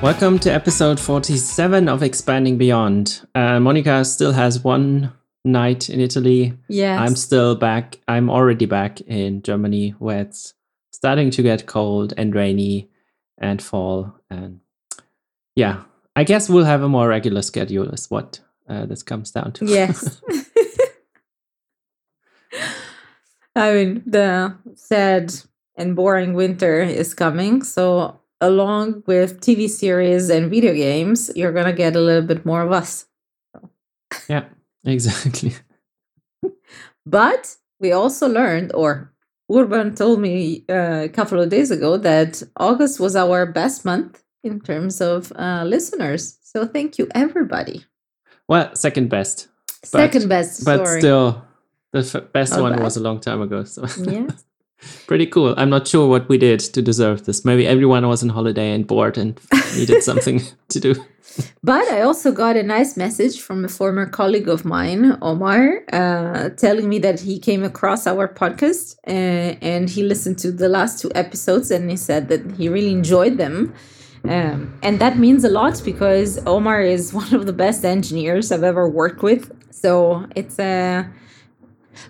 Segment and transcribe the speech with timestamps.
[0.00, 3.26] Welcome to episode 47 of Expanding Beyond.
[3.34, 5.12] Uh, Monica still has one
[5.44, 6.56] night in Italy.
[6.68, 7.00] Yes.
[7.00, 7.98] I'm still back.
[8.06, 10.54] I'm already back in Germany where it's
[10.92, 12.88] starting to get cold and rainy
[13.38, 14.14] and fall.
[14.30, 14.60] And
[15.56, 15.82] yeah,
[16.14, 18.38] I guess we'll have a more regular schedule, is what
[18.68, 19.66] uh, this comes down to.
[19.66, 20.22] Yes.
[23.56, 25.34] I mean, the sad
[25.76, 27.64] and boring winter is coming.
[27.64, 32.44] So, along with TV series and video games, you're going to get a little bit
[32.46, 33.06] more of us.
[34.28, 34.44] yeah,
[34.84, 35.54] exactly.
[37.06, 39.12] But we also learned, or
[39.50, 44.22] Urban told me uh, a couple of days ago, that August was our best month
[44.44, 46.38] in terms of uh, listeners.
[46.42, 47.84] So, thank you, everybody.
[48.46, 49.48] Well, second best.
[49.84, 50.64] Second best.
[50.64, 51.00] But sorry.
[51.00, 51.44] still,
[51.92, 52.82] the f- best Not one bad.
[52.82, 53.64] was a long time ago.
[53.64, 54.26] So Yeah.
[55.06, 55.54] Pretty cool.
[55.56, 57.44] I'm not sure what we did to deserve this.
[57.44, 59.38] Maybe everyone was on holiday and bored and
[59.76, 60.94] needed something to do.
[61.62, 66.48] But I also got a nice message from a former colleague of mine, Omar, uh,
[66.50, 71.00] telling me that he came across our podcast uh, and he listened to the last
[71.00, 73.74] two episodes and he said that he really enjoyed them.
[74.24, 78.64] Um, and that means a lot because Omar is one of the best engineers I've
[78.64, 79.52] ever worked with.
[79.70, 81.08] So it's a,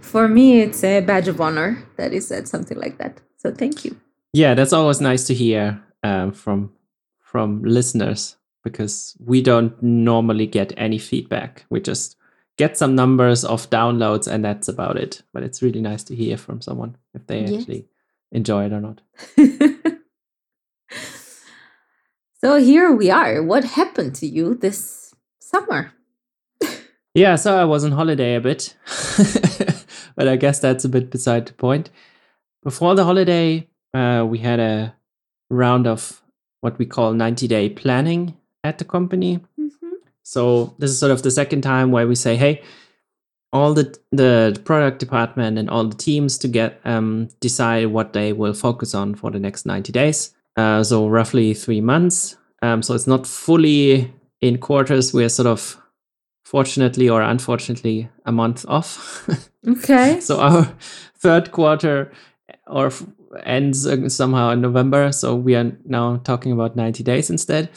[0.00, 3.20] for me, it's a badge of honor that he said something like that.
[3.36, 3.97] So thank you.
[4.33, 6.72] Yeah, that's always nice to hear um, from
[7.20, 11.64] from listeners because we don't normally get any feedback.
[11.70, 12.17] We just
[12.56, 15.22] get some numbers of downloads and that's about it.
[15.33, 17.61] But it's really nice to hear from someone if they Yes.
[17.61, 17.86] actually
[18.33, 19.00] enjoy it or not.
[22.41, 23.42] so here we are.
[23.42, 25.92] What happened to you this summer?
[27.14, 28.77] Yeah, so I was on holiday a bit,
[30.19, 31.91] but I guess that's a bit beside the point.
[32.64, 34.97] Before the holiday, uh, we had a
[35.48, 36.20] round of
[36.61, 39.39] what we call 90 day planning at the company.
[40.24, 42.62] So this is sort of the second time where we say, hey,
[43.52, 48.33] all the the product department and all the teams to get um, decide what they
[48.33, 50.35] will focus on for the next 90 days.
[50.56, 52.36] Uh, so roughly three months.
[52.61, 55.14] Um, so it's not fully in quarters.
[55.14, 55.80] We're sort of
[56.48, 59.29] fortunately or unfortunately a month off.
[59.67, 60.19] Okay.
[60.29, 60.64] so our
[61.19, 62.11] third quarter
[62.67, 63.05] or f-
[63.45, 65.13] ends somehow in November.
[65.13, 67.69] So we are now talking about 90 days instead.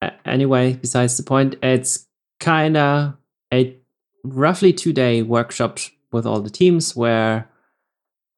[0.00, 2.08] Uh, anyway, besides the point, it's
[2.40, 3.14] kind of
[3.54, 3.76] a
[4.24, 5.78] roughly two day workshop
[6.10, 7.48] with all the teams where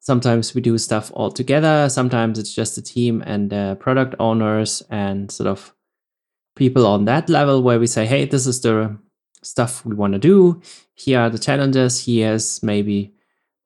[0.00, 1.88] sometimes we do stuff all together.
[1.88, 5.72] Sometimes it's just the team and uh, product owners and sort of
[6.54, 8.98] people on that level where we say, hey, this is the
[9.44, 10.60] stuff we want to do.
[10.94, 12.04] Here are the challenges.
[12.06, 13.12] Here's maybe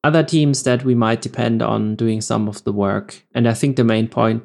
[0.04, 3.24] other teams that we might depend on doing some of the work.
[3.34, 4.42] And I think the main point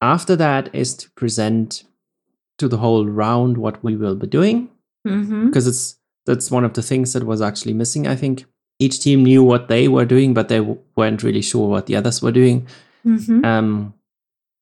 [0.00, 1.84] after that is to present
[2.58, 4.68] to the whole round what we will be doing
[5.04, 5.46] Mm-hmm.
[5.46, 8.44] because it's that's one of the things that was actually missing i think
[8.78, 11.96] each team knew what they were doing but they w- weren't really sure what the
[11.96, 12.68] others were doing
[13.04, 13.44] Mm-hmm.
[13.44, 13.94] um,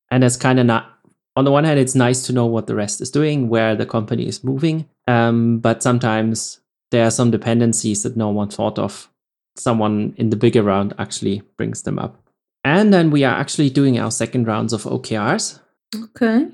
[0.09, 0.90] and it's kind of not
[1.35, 3.85] on the one hand it's nice to know what the rest is doing where the
[3.85, 6.59] company is moving um, but sometimes
[6.91, 9.09] there are some dependencies that no one thought of
[9.57, 12.17] someone in the bigger round actually brings them up
[12.63, 15.59] and then we are actually doing our second rounds of okrs
[15.95, 16.47] Okay.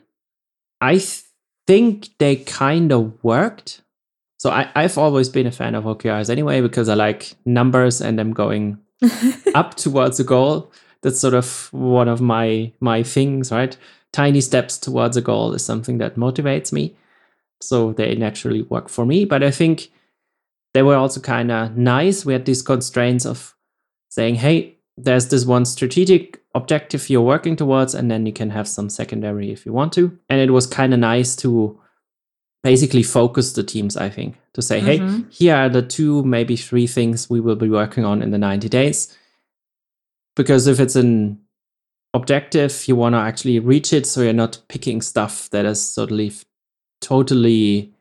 [0.81, 1.23] I th-
[1.65, 3.81] think they kind of worked.
[4.39, 8.19] So I, I've always been a fan of OKRs anyway because I like numbers and
[8.19, 8.77] I'm going
[9.55, 10.71] up towards a goal.
[11.01, 13.77] That's sort of one of my my things, right?
[14.13, 16.95] Tiny steps towards a goal is something that motivates me.
[17.61, 19.25] So they naturally work for me.
[19.25, 19.89] But I think
[20.73, 22.25] they were also kind of nice.
[22.25, 23.55] We had these constraints of
[24.09, 28.67] saying, hey, there's this one strategic objective you're working towards, and then you can have
[28.67, 30.17] some secondary if you want to.
[30.29, 31.79] And it was kind of nice to
[32.63, 35.31] basically focus the teams, I think, to say, hey, Mhm.
[35.31, 38.67] here are the two, maybe three things we will be working on in the 90
[38.69, 39.15] days.
[40.35, 41.39] Because if it's an
[42.17, 46.31] objective, you want to actually reach it, so you're not picking stuff that is totally,
[47.01, 47.93] totally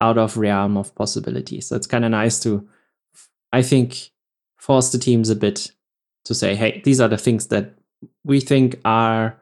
[0.00, 1.66] out of realm of possibilities.
[1.66, 2.66] So it's kind of nice to,
[3.52, 4.10] I think,
[4.56, 5.70] force the teams a bit
[6.24, 7.74] to say, hey, these are the things that
[8.24, 9.36] we think are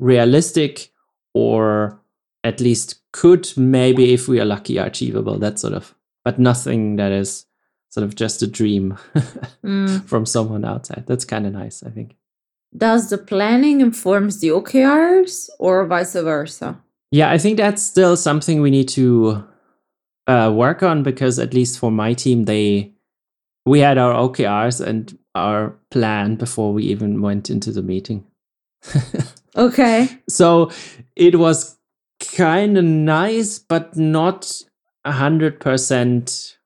[0.00, 0.90] realistic
[1.34, 2.00] or
[2.44, 6.96] at least could maybe if we are lucky are achievable that sort of but nothing
[6.96, 7.46] that is
[7.90, 8.98] sort of just a dream
[9.64, 10.04] Mm.
[10.06, 12.16] from someone outside that's kind of nice i think
[12.76, 16.78] Does the planning informs the OKRs or vice versa?
[17.14, 19.44] yeah i think that's still something we need to
[20.26, 22.90] uh, work on because at least for my team they
[23.66, 28.24] we had our okrs and our plan before we even went into the meeting
[29.56, 30.08] Okay.
[30.28, 30.70] so
[31.16, 31.76] it was
[32.36, 34.62] kind of nice, but not
[35.04, 36.56] a hundred percent.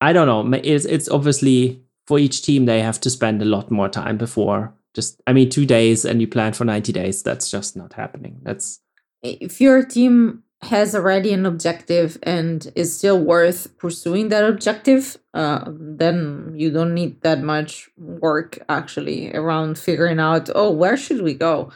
[0.00, 0.58] I don't know.
[0.64, 4.72] It's it's obviously for each team they have to spend a lot more time before
[4.94, 5.20] just.
[5.26, 7.22] I mean, two days and you plan for ninety days.
[7.22, 8.40] That's just not happening.
[8.42, 8.80] That's
[9.22, 15.64] if your team has already an objective and is still worth pursuing that objective, uh,
[15.66, 21.32] then you don't need that much work actually around figuring out, oh, where should we
[21.32, 21.72] go?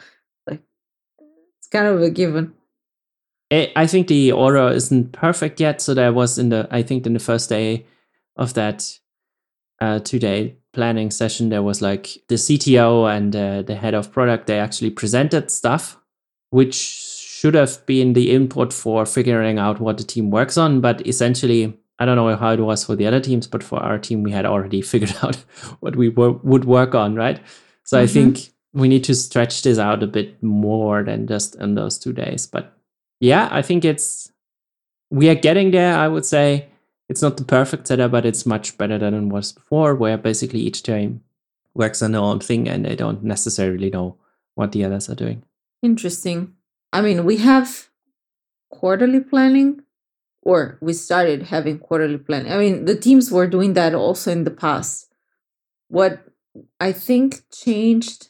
[0.47, 0.61] Like,
[1.57, 2.53] it's kind of a given.
[3.51, 5.81] I think the order isn't perfect yet.
[5.81, 7.85] So there was in the, I think in the first day
[8.35, 8.99] of that
[9.79, 14.11] uh, two day planning session, there was like the CTO and uh, the head of
[14.11, 15.97] product, they actually presented stuff,
[16.51, 20.81] which should have been the input for figuring out what the team works on.
[20.81, 23.97] But essentially, I don't know how it was for the other teams, but for our
[23.97, 25.37] team, we had already figured out
[25.79, 27.39] what we were, would work on, right?
[27.83, 28.03] So mm-hmm.
[28.03, 31.97] I think we need to stretch this out a bit more than just in those
[31.97, 32.45] two days.
[32.45, 32.77] But
[33.19, 34.31] yeah, I think it's
[35.09, 35.97] we are getting there.
[35.97, 36.67] I would say
[37.07, 40.59] it's not the perfect setup, but it's much better than it was before, where basically
[40.59, 41.21] each team
[41.73, 44.17] works on their own thing and they don't necessarily know
[44.55, 45.43] what the others are doing.
[45.83, 46.53] Interesting.
[46.91, 47.89] I mean, we have
[48.69, 49.81] quarterly planning,
[50.41, 52.51] or we started having quarterly planning.
[52.51, 55.13] I mean, the teams were doing that also in the past.
[55.89, 56.23] What
[56.79, 58.29] I think changed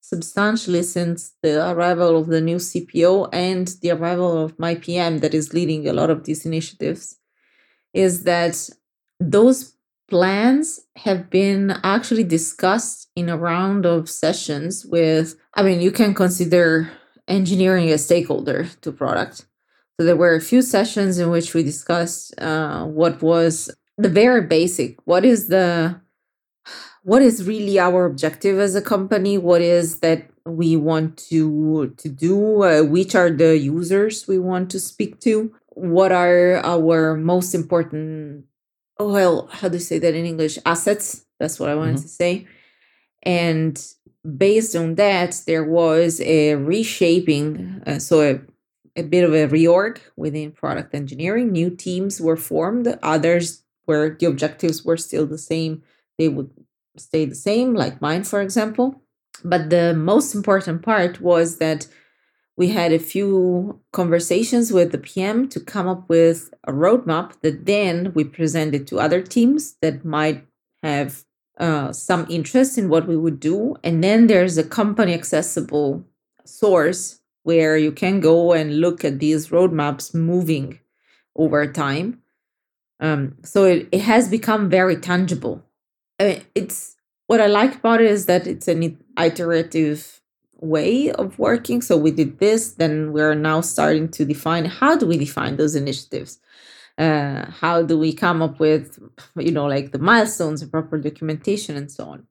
[0.00, 5.34] substantially since the arrival of the new CPO and the arrival of my PM that
[5.34, 7.19] is leading a lot of these initiatives
[7.92, 8.70] is that
[9.18, 9.74] those
[10.08, 16.12] plans have been actually discussed in a round of sessions with i mean you can
[16.12, 16.90] consider
[17.30, 19.46] engineering a stakeholder to product.
[19.98, 24.42] So there were a few sessions in which we discussed uh, what was the very
[24.42, 24.98] basic.
[25.04, 26.00] What is the
[27.02, 29.38] what is really our objective as a company?
[29.38, 32.62] What is that we want to to do?
[32.62, 35.54] Uh, which are the users we want to speak to?
[35.80, 38.44] What are our most important?
[38.98, 40.58] Well, how do you say that in English?
[40.66, 41.24] Assets.
[41.38, 42.02] That's what I wanted mm-hmm.
[42.02, 42.46] to say.
[43.22, 43.82] And
[44.36, 48.40] based on that, there was a reshaping, uh, so a,
[49.00, 51.50] a bit of a reorg within product engineering.
[51.50, 55.82] New teams were formed, others where the objectives were still the same,
[56.18, 56.50] they would
[56.98, 59.00] stay the same, like mine, for example.
[59.42, 61.86] But the most important part was that
[62.60, 67.64] we had a few conversations with the PM to come up with a roadmap that
[67.64, 70.46] then we presented to other teams that might
[70.82, 71.24] have
[71.58, 73.76] uh, some interest in what we would do.
[73.82, 76.04] And then there's a company accessible
[76.44, 80.80] source where you can go and look at these roadmaps moving
[81.34, 82.20] over time.
[83.00, 85.64] Um, so it, it has become very tangible.
[86.18, 86.96] I mean, it's
[87.26, 90.19] what I like about it is that it's an iterative
[90.60, 91.82] way of working.
[91.82, 95.74] So we did this, then we're now starting to define how do we define those
[95.74, 96.38] initiatives?
[96.98, 98.98] Uh, how do we come up with
[99.36, 102.26] you know like the milestones proper documentation and so on?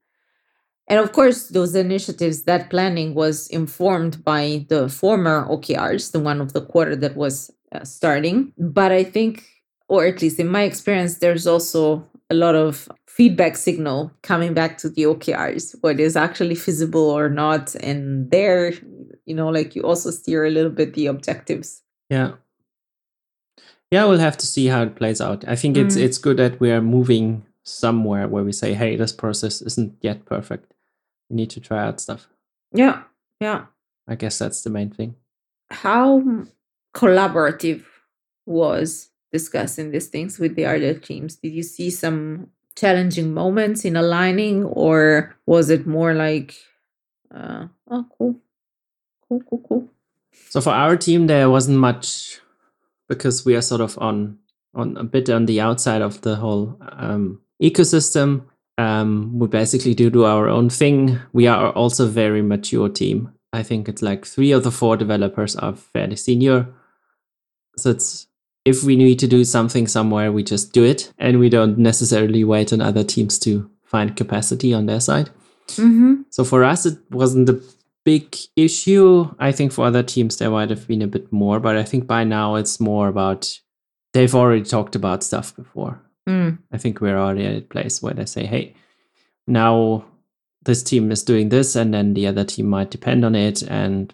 [0.87, 6.41] And of course those initiatives that planning was informed by the former okrs the one
[6.41, 8.53] of the quarter that was uh, starting.
[8.57, 9.45] But i think
[9.87, 14.77] or at least in my experience there's also a lot of feedback signal coming back
[14.77, 18.73] to the okrs what is actually feasible or not and there
[19.25, 22.33] you know like you also steer a little bit the objectives yeah
[23.91, 25.47] yeah, we'll have to see how it plays out.
[25.47, 25.85] I think mm.
[25.85, 29.95] it's it's good that we are moving somewhere where we say, hey, this process isn't
[30.01, 30.73] yet perfect.
[31.29, 32.27] We need to try out stuff.
[32.71, 33.03] Yeah,
[33.39, 33.65] yeah.
[34.07, 35.15] I guess that's the main thing.
[35.71, 36.23] How
[36.95, 37.83] collaborative
[38.45, 41.35] was discussing these things with the other teams?
[41.35, 46.55] Did you see some challenging moments in aligning, or was it more like,
[47.33, 48.39] uh, oh, cool,
[49.27, 49.89] cool, cool, cool?
[50.49, 52.39] So for our team, there wasn't much
[53.07, 54.37] because we are sort of on
[54.75, 58.45] on a bit on the outside of the whole um, ecosystem.
[58.77, 61.19] Um, we basically do do our own thing.
[61.33, 63.33] We are also a very mature team.
[63.51, 66.67] I think it's like three of the four developers are fairly senior.
[67.77, 68.28] So it's
[68.69, 72.43] if we need to do something somewhere, we just do it, and we don't necessarily
[72.43, 75.29] wait on other teams to find capacity on their side.
[75.69, 76.21] Mm-hmm.
[76.29, 77.61] So for us, it wasn't a
[78.05, 79.33] big issue.
[79.39, 82.07] I think for other teams there might have been a bit more, but I think
[82.07, 83.59] by now it's more about
[84.13, 86.01] they've already talked about stuff before.
[86.27, 86.59] Mm.
[86.71, 88.75] I think we're already at a place where they say, hey,
[89.47, 90.05] now
[90.63, 93.63] this team is doing this, and then the other team might depend on it.
[93.63, 94.13] And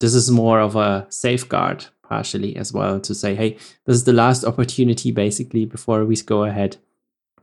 [0.00, 3.52] this is more of a safeguard, partially as well, to say, hey,
[3.86, 6.76] this is the last opportunity basically before we go ahead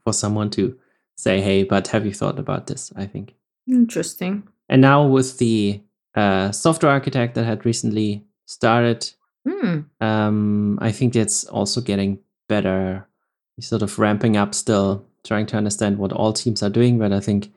[0.04, 0.78] for someone to
[1.16, 2.92] say, hey, but have you thought about this?
[2.96, 3.34] I think.
[3.68, 4.48] Interesting.
[4.70, 5.82] And now with the
[6.16, 9.12] uh, software architect that had recently started,
[9.48, 9.80] Hmm.
[10.00, 13.08] Um, I think it's also getting better.
[13.56, 17.00] He's sort of ramping up still, trying to understand what all teams are doing.
[17.00, 17.52] But I think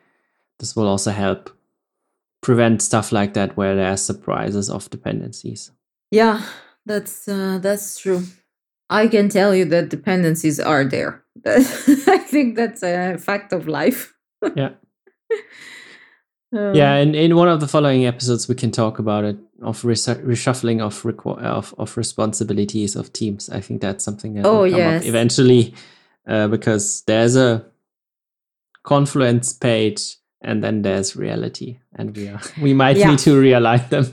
[0.58, 1.50] this will also help
[2.42, 5.70] prevent stuff like that where there are surprises of dependencies.
[6.10, 6.42] Yeah,
[6.86, 8.22] that's uh, that's true.
[8.90, 11.22] I can tell you that dependencies are there.
[11.46, 14.12] I think that's a fact of life.
[14.54, 14.70] Yeah.
[16.54, 19.82] Uh, yeah, and in one of the following episodes, we can talk about it of
[19.82, 23.48] resu- reshuffling of, requ- of of responsibilities of teams.
[23.50, 25.02] I think that's something that Oh, will come yes.
[25.02, 25.74] up eventually,
[26.28, 27.64] uh, because there's a
[28.82, 33.10] confluence page, and then there's reality, and we are we might Yeah.
[33.10, 34.04] need to realign them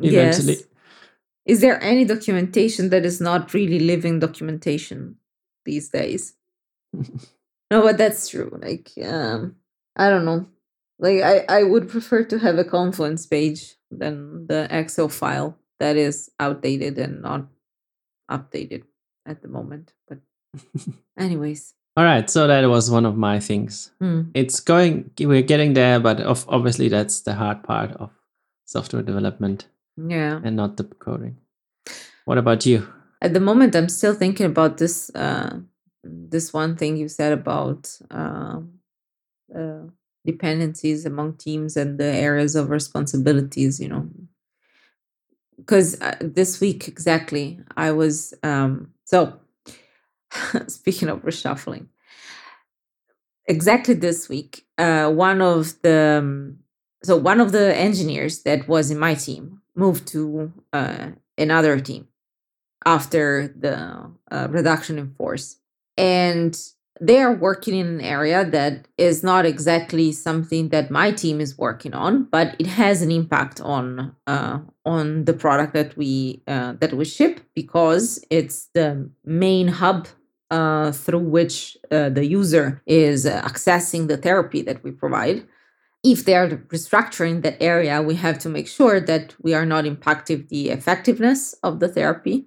[0.00, 0.54] eventually.
[0.54, 0.62] Yes.
[1.46, 5.16] Is there any documentation that is not really living documentation
[5.64, 6.34] these days?
[6.92, 8.58] no, but that's true.
[8.60, 9.56] Like, um,
[9.96, 10.46] I don't know.
[10.98, 15.96] Like, I, I would prefer to have a Confluence page than the Excel file that
[15.96, 17.46] is outdated and not
[18.30, 18.82] updated
[19.26, 19.94] at the moment.
[20.06, 20.18] But,
[21.18, 23.90] anyways, All right, so that was one of my things.
[23.98, 24.22] hmm.
[24.34, 28.10] It's going, we're getting there, but of, obviously that's the hard part of
[28.66, 29.66] software development
[30.08, 30.40] yeah.
[30.42, 31.36] and not the coding.
[32.24, 32.86] What about you?
[33.22, 35.58] at the moment i'm still thinking about this uh
[36.02, 38.72] this one thing you said about um
[39.54, 39.82] uh,
[40.24, 44.08] dependencies among teams and the areas of responsibilities you know
[45.56, 49.38] because uh, this week exactly i was um so
[50.66, 51.86] speaking of reshuffling
[53.46, 56.58] exactly this week uh one of the um,
[57.02, 61.08] so one of the engineers that was in my team moved to uh,
[61.38, 62.08] another team
[62.84, 65.58] after the uh, reduction in force.
[65.96, 66.56] And
[67.00, 71.56] they are working in an area that is not exactly something that my team is
[71.56, 76.74] working on, but it has an impact on uh, on the product that we uh,
[76.80, 80.08] that we ship because it's the main hub
[80.50, 85.46] uh, through which uh, the user is accessing the therapy that we provide.
[86.02, 89.84] If they are restructuring that area, we have to make sure that we are not
[89.84, 92.46] impacting the effectiveness of the therapy.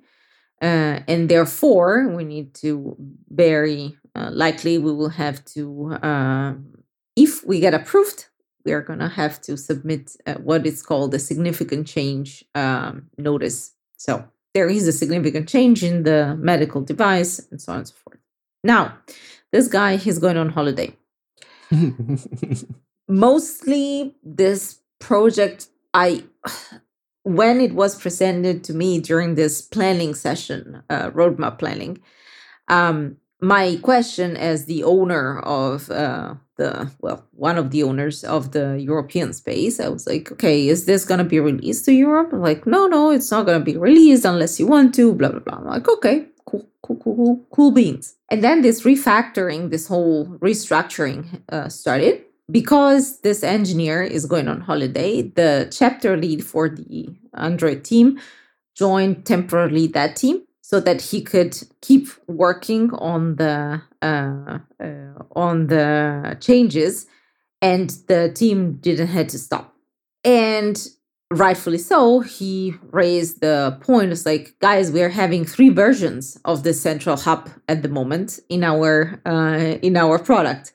[0.62, 2.96] Uh, and therefore we need to
[3.30, 6.74] very uh, likely we will have to um,
[7.18, 8.28] if we get approved
[8.64, 13.10] we are going to have to submit uh, what is called a significant change um,
[13.18, 13.74] notice.
[13.98, 17.96] So there is a significant change in the medical device and so on and so
[17.96, 18.20] forth.
[18.64, 18.98] Now
[19.52, 20.96] this guy he's going on holiday
[23.14, 26.24] mostly this project i
[27.24, 32.00] when it was presented to me during this planning session uh, roadmap planning
[32.70, 38.52] um, my question as the owner of uh, the well one of the owners of
[38.52, 42.32] the european space i was like okay is this going to be released to europe?
[42.34, 45.30] I'm like no no it's not going to be released unless you want to blah
[45.30, 45.58] blah blah.
[45.58, 48.16] I'm like okay cool cool cool cool cool beans.
[48.30, 54.62] And then this refactoring this whole restructuring uh, started because this engineer is going on
[54.62, 58.20] holiday, the chapter lead for the Android team
[58.76, 65.68] joined temporarily that team so that he could keep working on the uh, uh, on
[65.68, 67.06] the changes,
[67.62, 69.76] and the team didn't have to stop.
[70.24, 70.86] And
[71.32, 74.12] rightfully so, he raised the point.
[74.12, 78.40] It's like, guys, we are having three versions of the central hub at the moment
[78.50, 80.74] in our uh, in our product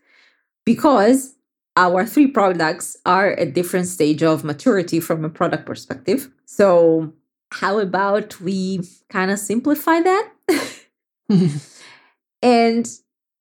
[0.64, 1.34] because
[1.78, 6.28] our three products are at different stage of maturity from a product perspective.
[6.44, 7.12] So
[7.52, 10.30] how about we kind of simplify that?
[12.42, 12.88] and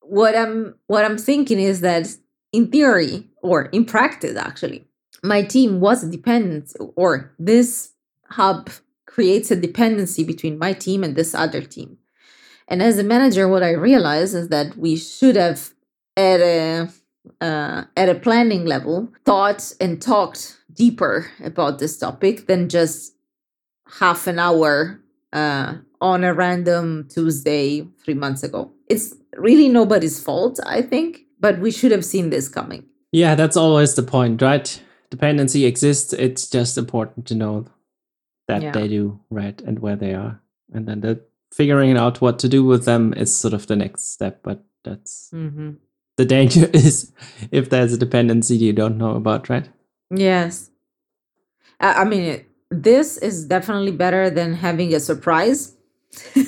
[0.01, 2.08] what I'm what I'm thinking is that
[2.53, 4.86] in theory or in practice actually,
[5.24, 7.94] my team was dependent or this
[8.29, 8.70] hub
[9.08, 11.98] creates a dependency between my team and this other team.
[12.67, 15.72] And as a manager, what I realized is that we should have
[16.15, 16.89] at a
[17.41, 23.13] uh, at a planning level thought and talked deeper about this topic than just
[24.00, 25.00] half an hour
[25.34, 28.72] uh, on a random Tuesday three months ago.
[28.89, 32.84] It's really nobody's fault, I think, but we should have seen this coming.
[33.12, 34.81] yeah, that's always the point, right?
[35.10, 36.13] Dependency exists.
[36.13, 37.65] It's just important to know
[38.48, 38.72] that Yeah.
[38.72, 40.41] they do, right, and where they are.
[40.74, 41.22] And then the
[41.53, 44.41] figuring out what to do with them is sort of the next step.
[44.43, 45.72] But that's Mm-hmm.
[46.17, 47.12] The danger is
[47.51, 49.69] if there's a dependency you don't know about, right?
[50.12, 50.69] Yes.
[51.79, 55.75] I I mean, it, this is definitely better than having a surprise.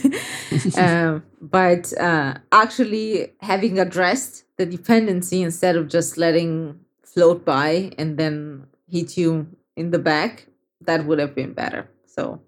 [0.77, 8.17] um, but uh, actually having addressed the dependency instead of just letting float by and
[8.17, 10.47] then hit you in the back,
[10.81, 11.89] that would have been better.
[12.07, 12.41] So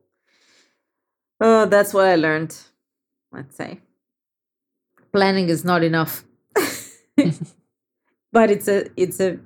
[1.39, 2.55] Oh, that's what I learned.
[3.31, 3.79] Let's say
[5.11, 6.23] planning is not enough,
[8.31, 9.39] but it's a it's a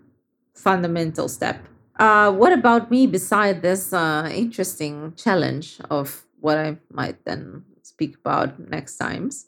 [0.54, 1.60] fundamental step.
[1.98, 8.18] Uh, what about me beside this uh, interesting challenge of what I might then speak
[8.18, 9.48] about next times?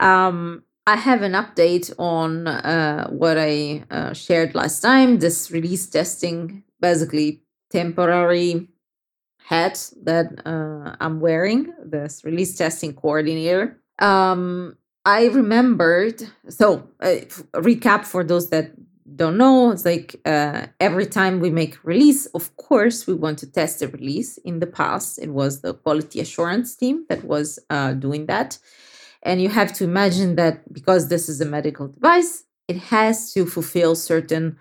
[0.00, 5.20] Um, I have an update on uh, what I uh, shared last time.
[5.20, 8.68] This release testing, basically temporary
[9.44, 13.80] hat that uh, I'm wearing, this release testing coordinator.
[14.00, 16.22] Um, I remembered.
[16.48, 17.16] So, uh,
[17.54, 18.72] recap for those that
[19.16, 23.50] don't know, it's like uh, every time we make release, of course, we want to
[23.50, 24.38] test the release.
[24.38, 28.58] In the past, it was the quality assurance team that was uh, doing that.
[29.22, 33.46] And you have to imagine that because this is a medical device, it has to
[33.46, 34.56] fulfill certain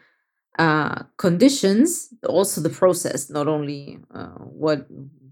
[0.59, 4.85] uh, conditions, also the process, not only uh, what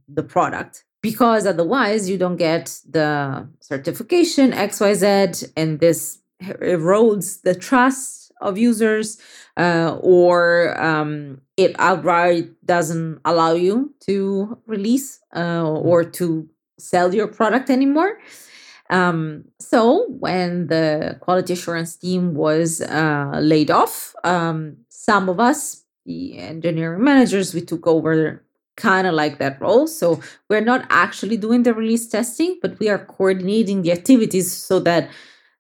[0.08, 8.32] the product, because otherwise you don't get the certification XYZ, and this erodes the trust
[8.42, 9.20] of users,
[9.58, 17.28] uh, or um, it outright doesn't allow you to release uh, or to sell your
[17.28, 18.20] product anymore.
[18.90, 25.84] Um, so when the quality assurance team was uh, laid off, um, some of us,
[26.06, 28.44] the engineering managers, we took over
[28.80, 29.86] kind of like that role.
[29.86, 34.80] So we're not actually doing the release testing, but we are coordinating the activities so
[34.80, 35.12] that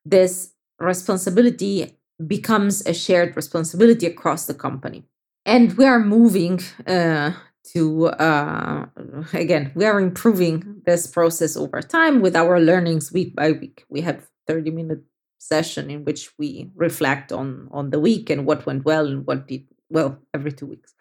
[0.03, 1.95] this responsibility
[2.25, 5.03] becomes a shared responsibility across the company.
[5.45, 7.33] And we are moving uh,
[7.73, 8.85] to uh,
[9.33, 14.01] again we are improving this process over time with our learnings week by week we
[14.01, 15.03] have 30 minute
[15.37, 19.47] session in which we reflect on on the week and what went well and what
[19.47, 20.93] did well every two weeks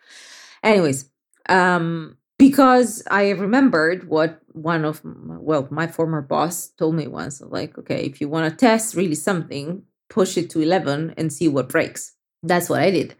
[0.62, 1.10] anyways
[1.48, 7.76] um because i remembered what one of well my former boss told me once like
[7.78, 11.68] okay if you want to test really something push it to 11 and see what
[11.68, 12.14] breaks.
[12.42, 13.14] That's what i did.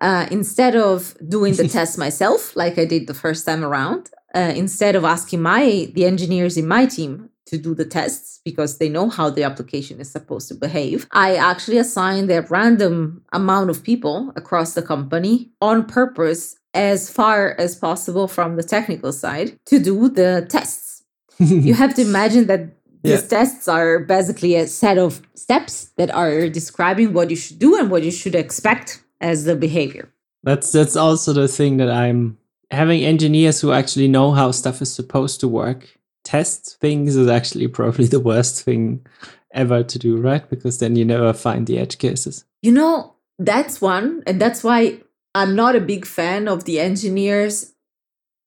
[0.00, 4.52] Uh, instead of doing the test myself, like I did the first time around, uh,
[4.54, 8.90] instead of asking my the engineers in my team to do the tests because they
[8.90, 13.82] know how the application is supposed to behave, I actually assigned a random amount of
[13.82, 19.78] people across the company on purpose, as far as possible from the technical side, to
[19.78, 21.02] do the tests.
[21.38, 22.68] you have to imagine that
[23.02, 23.28] these yeah.
[23.28, 27.90] tests are basically a set of steps that are describing what you should do and
[27.90, 30.08] what you should expect as the behavior.
[30.42, 32.38] That's that's also the thing that I'm
[32.70, 35.98] having engineers who actually know how stuff is supposed to work.
[36.24, 39.04] Test things is actually probably the worst thing
[39.52, 40.48] ever to do, right?
[40.48, 42.44] Because then you never find the edge cases.
[42.62, 45.00] You know, that's one, and that's why
[45.36, 47.74] I'm not a big fan of the engineers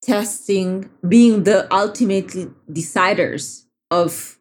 [0.02, 2.32] testing being the ultimate
[2.68, 4.40] deciders of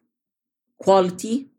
[0.79, 1.49] quality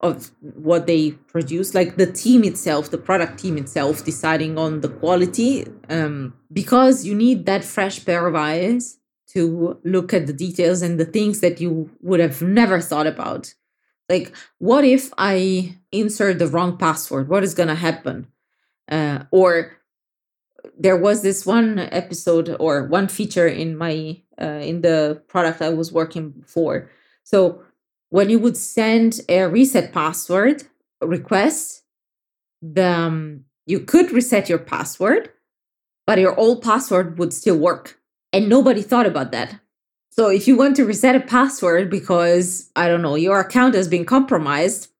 [0.00, 4.88] of what they produce like the team itself the product team itself deciding on the
[4.88, 10.82] quality um, because you need that fresh pair of eyes to look at the details
[10.82, 13.54] and the things that you would have never thought about.
[14.10, 17.28] Like what if i insert the wrong password?
[17.30, 18.26] What is going to happen?
[18.90, 19.78] Uh, or
[20.78, 25.68] there was this one episode or one feature in my uh, in the product i
[25.68, 26.90] was working for
[27.24, 27.62] so
[28.14, 30.62] when you would send a reset password
[31.00, 31.82] request,
[32.62, 35.30] the, um, you could reset your password,
[36.06, 37.98] but your old password would still work.
[38.32, 39.58] And nobody thought about that.
[40.10, 43.88] So if you want to reset a password because, I don't know, your account has
[43.88, 44.92] been compromised,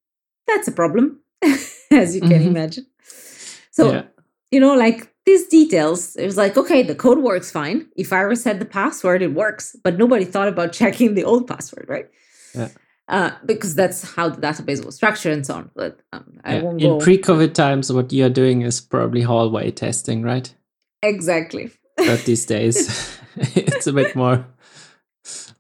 [0.49, 1.21] that's a problem,
[1.93, 2.49] as you can mm-hmm.
[2.49, 2.87] imagine.
[3.71, 4.03] So, yeah.
[4.51, 7.89] you know, like these details, it was like, okay, the code works fine.
[7.97, 9.77] If I reset the password, it works.
[9.83, 12.09] But nobody thought about checking the old password, right?
[12.55, 12.69] Yeah
[13.09, 15.71] uh, because that's how the database was structured and so on.
[15.75, 16.63] But um, I yeah.
[16.63, 20.53] won't In pre-COVID times, what you're doing is probably hallway testing, right?
[21.03, 21.71] Exactly.
[21.97, 24.47] But these days, it's a bit more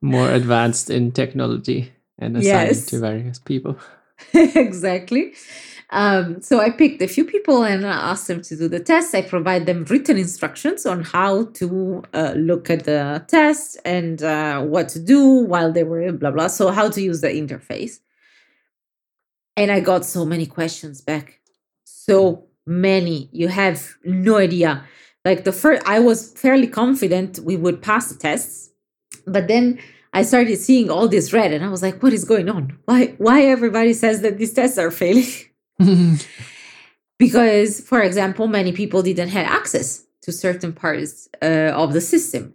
[0.00, 2.86] more advanced in technology and assigned yes.
[2.86, 3.78] to various people.
[4.32, 5.34] exactly.
[5.94, 9.14] Um, so I picked a few people and I asked them to do the test.
[9.14, 14.60] I provide them written instructions on how to uh, look at the test and uh,
[14.60, 16.48] what to do while they were blah blah.
[16.48, 18.00] So how to use the interface.
[19.56, 21.40] And I got so many questions back.
[21.84, 23.28] So many.
[23.30, 24.84] You have no idea.
[25.24, 28.70] Like the first, I was fairly confident we would pass the tests,
[29.28, 29.78] but then
[30.12, 32.76] I started seeing all this red, and I was like, "What is going on?
[32.84, 33.14] Why?
[33.18, 35.32] Why everybody says that these tests are failing?"
[37.18, 42.54] because, for example, many people didn't have access to certain parts uh, of the system,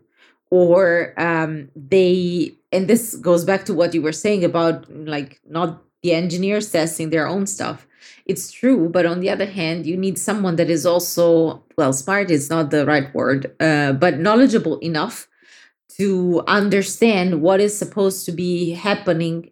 [0.50, 5.84] or um, they and this goes back to what you were saying about like not
[6.02, 7.86] the engineers testing their own stuff.
[8.26, 12.32] It's true but on the other hand you need someone that is also well smart
[12.32, 15.28] is not the right word uh, but knowledgeable enough
[15.98, 19.52] to understand what is supposed to be happening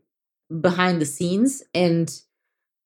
[0.61, 2.21] behind the scenes and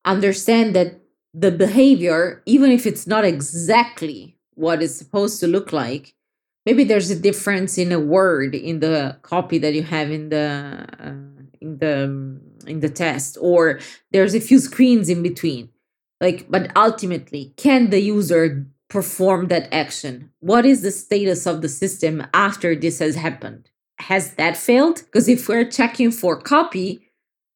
[0.06, 1.00] understand that
[1.34, 6.14] the behavior even if it's not exactly what it's supposed to look like
[6.66, 10.86] maybe there's a difference in a word in the copy that you have in the
[11.00, 13.80] uh, in the in the test or
[14.12, 15.70] there's a few screens in between.
[16.20, 20.32] Like but ultimately can the user perform that action?
[20.40, 23.70] What is the status of the system after this has happened?
[24.00, 25.04] Has that failed?
[25.06, 27.08] Because if we're checking for copy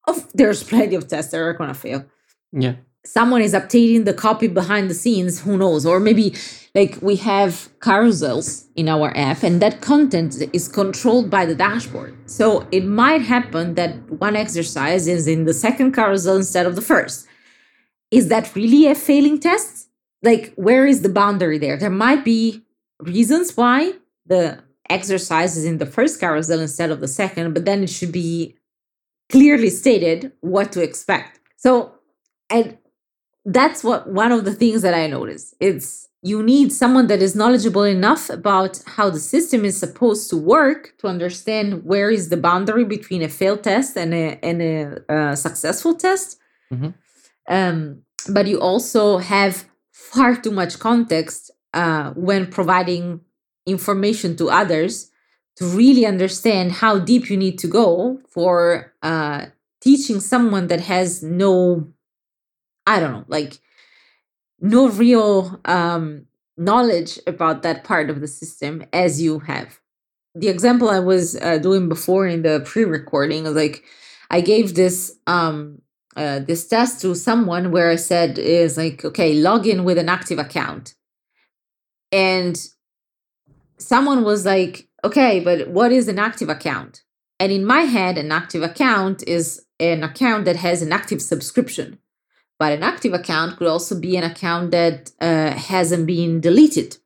[0.08, 2.06] of there's plenty of tests that are going to fail
[2.52, 2.76] yeah.
[3.06, 5.86] Someone is updating the copy behind the scenes who knows?
[5.86, 6.34] Or maybe
[6.74, 12.18] like we have carousels in our app and that content is controlled by the dashboard.
[12.30, 16.82] So it might happen that one exercise is in the second carousel instead of the
[16.82, 17.28] first.
[18.12, 19.88] Is that really a failing test?
[20.22, 21.78] Like where is the boundary there?
[21.78, 22.64] There might be
[23.00, 23.94] reasons why
[24.26, 28.12] the exercise is in the first carousel instead of the second but then it should
[28.12, 28.56] be
[29.30, 31.40] clearly stated what to expect.
[31.56, 31.95] So
[32.50, 32.78] and
[33.46, 35.56] that's what one of the things that I noticed.
[35.60, 40.38] It's you need someone that is knowledgeable enough about how the system is supposed to
[40.38, 45.14] work to understand where is the boundary between a failed test and a and a,
[45.14, 46.40] a successful test.
[46.74, 46.90] Mm-hmm.
[47.48, 53.22] Um, but you also have far too much context uh, when providing
[53.68, 55.12] information to others
[55.58, 59.46] to really understand how deep you need to go for uh,
[59.80, 61.88] teaching someone that has no
[62.88, 63.60] I don't know, like
[64.60, 66.26] no real um,
[66.58, 69.80] knowledge about that part of the system as you have.
[70.34, 73.84] The example I was uh, doing before in the pre-recording, like
[74.30, 75.82] I gave this um,
[76.16, 80.10] uh, this test to someone where I said is like, okay, log in with an
[80.10, 80.96] active account,
[82.12, 82.58] and
[83.78, 87.04] someone was like, okay, but what is an active account?
[87.40, 92.00] And in my head, an active account is an account that has an active subscription.
[92.58, 96.98] But an active account could also be an account that uh, hasn't been deleted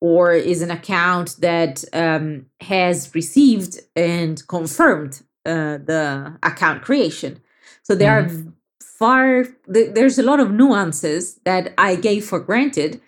[0.00, 7.40] or is an account that um, has received and confirmed uh, the account creation.
[7.82, 8.48] So there mm-hmm.
[8.48, 13.00] are far, th- there's a lot of nuances that I gave for granted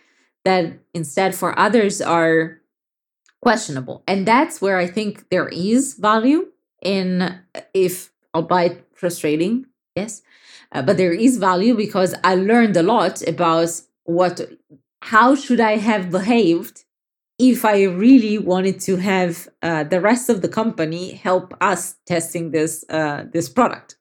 [0.44, 2.61] that instead for others are
[3.40, 4.02] questionable.
[4.07, 6.48] And that's where I think there is value
[6.83, 7.40] in,
[7.74, 10.22] if albeit frustrating, yes,
[10.72, 14.40] uh, but there is value because I learned a lot about what
[15.00, 16.85] how should I have behaved
[17.38, 22.50] if I really wanted to have uh, the rest of the company help us testing
[22.52, 23.96] this uh, this product.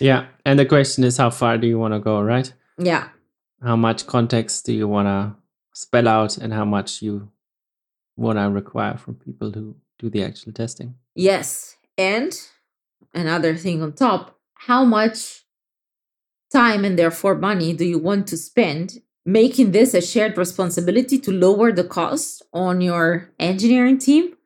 [0.00, 2.52] Yeah, and the question is, how far do you want to go, right?
[2.78, 3.08] Yeah.
[3.62, 5.36] How much context do you want to
[5.72, 7.30] spell out, and how much you
[8.16, 10.96] want to require from people who do the actual testing?
[11.14, 12.32] Yes, and
[13.12, 15.43] another thing on top, how much
[16.54, 21.32] time and therefore money do you want to spend making this a shared responsibility to
[21.32, 24.36] lower the cost on your engineering team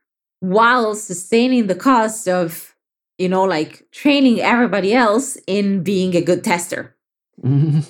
[0.41, 2.75] while sustaining the cost of
[3.19, 6.97] you know like training everybody else in being a good tester?
[7.45, 7.81] Mm-hmm.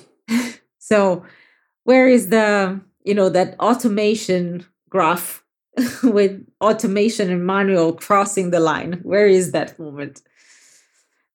[0.79, 1.23] so
[1.85, 5.43] where is the you know that automation graph
[6.03, 8.99] with automation and manual crossing the line?
[9.03, 10.21] Where is that moment?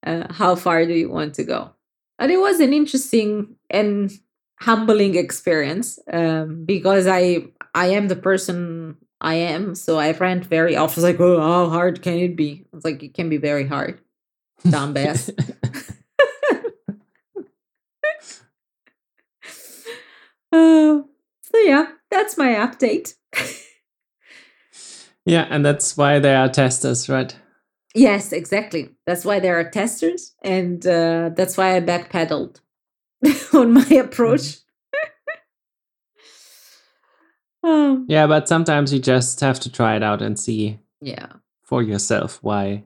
[0.06, 1.73] Uh, how far do you want to go
[2.18, 4.12] and it was an interesting and
[4.60, 10.76] humbling experience um, because I I am the person I am, so I rant very
[10.76, 11.02] often.
[11.02, 12.66] Like, oh, how hard can it be?
[12.72, 14.00] It's like it can be very hard.
[14.64, 15.30] Dumbass.
[20.52, 20.52] uh,
[21.42, 23.14] so yeah, that's my update.
[25.24, 27.34] yeah, and that's why they are testers, right?
[27.94, 28.90] Yes, exactly.
[29.06, 32.60] That's why there are testers, and uh, that's why I backpedaled
[33.54, 34.58] on my approach.
[37.62, 41.26] um, yeah, but sometimes you just have to try it out and see yeah
[41.62, 42.84] for yourself why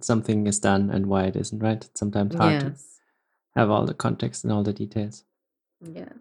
[0.00, 1.84] something is done and why it isn't right.
[1.84, 2.62] It's sometimes hard yes.
[2.62, 5.24] to have all the context and all the details.
[5.80, 6.12] Yeah.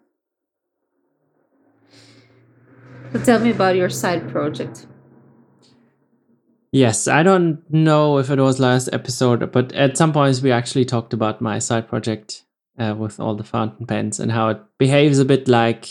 [3.11, 4.87] So tell me about your side project.
[6.73, 10.85] Yes, I don't know if it was last episode, but at some points we actually
[10.85, 12.43] talked about my side project
[12.79, 15.87] uh, with all the fountain pens and how it behaves a bit like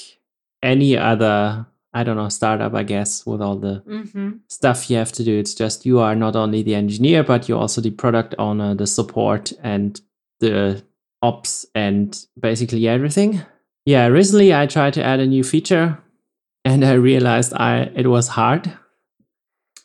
[0.61, 5.13] any other I don't know, startup, I guess, with all the hmm stuff you have
[5.13, 5.39] to do.
[5.39, 8.87] It's just you are not only the engineer, but you're also the product owner, the
[8.87, 10.01] support, and
[10.41, 10.83] the
[11.21, 13.43] ops, and basically everything.
[13.85, 15.99] Yeah, recently I tried to add a new feature,
[16.65, 18.73] and I realized I it was hard.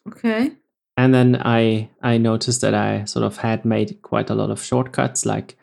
[0.08, 0.54] Okay.
[0.98, 4.64] And then I I noticed that I sort of had made quite a lot of
[4.64, 5.26] shortcuts.
[5.26, 5.56] Like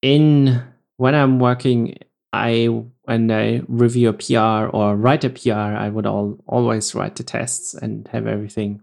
[0.00, 0.62] in
[0.96, 1.98] when I'm working,
[2.32, 2.66] I
[3.02, 7.24] when I review a PR or write a PR, I would all always write the
[7.24, 8.80] tests and have everything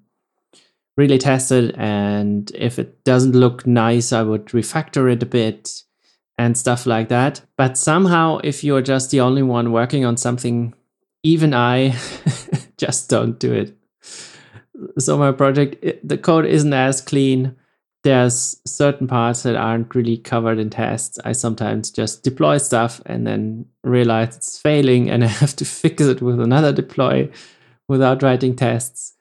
[0.98, 1.74] really tested.
[1.78, 5.84] And if it doesn't look nice, I would refactor it a bit
[6.38, 7.42] and stuff like that.
[7.56, 10.74] But somehow, if you're just the only one working on something,
[11.24, 11.96] even I
[12.78, 13.78] just don't do it.
[14.98, 17.56] So my project, it- the code isn't as clean.
[18.04, 21.20] There's certain parts that aren't really covered in tests.
[21.26, 26.04] I sometimes just deploy stuff and then realize it's failing, and I have to fix
[26.04, 27.30] it with another deploy
[27.88, 29.14] without writing tests.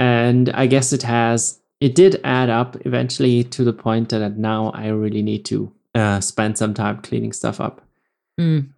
[0.00, 4.70] And I guess it has, it did add up eventually to the point that now
[4.70, 7.82] I really need to uh, spend some time cleaning stuff up.
[8.40, 8.68] Mm.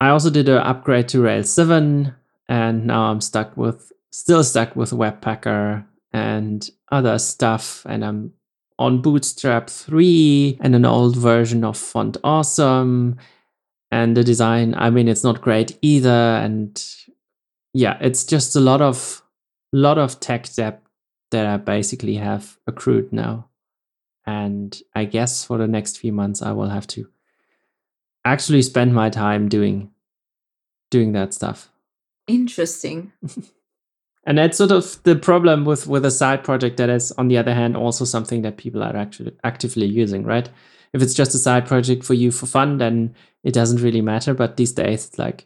[0.00, 2.14] I also did an upgrade to Rails 7,
[2.48, 8.32] and now I'm stuck with still stuck with Webpacker and other stuff, and I'm
[8.78, 13.16] on Bootstrap 3 and an old version of Font Awesome.
[13.90, 16.08] And the design, I mean, it's not great either.
[16.10, 16.80] And
[17.72, 19.22] yeah, it's just a lot of
[19.72, 20.82] lot of tech debt
[21.32, 23.48] that I basically have accrued now.
[24.26, 27.08] And I guess for the next few months I will have to
[28.24, 29.90] actually spend my time doing
[30.90, 31.70] doing that stuff.
[32.28, 33.12] Interesting.
[34.26, 37.38] And that's sort of the problem with with a side project that is on the
[37.38, 40.48] other hand also something that people are actually actively using, right?
[40.92, 44.32] If it's just a side project for you for fun, then it doesn't really matter.
[44.32, 45.44] But these days it's like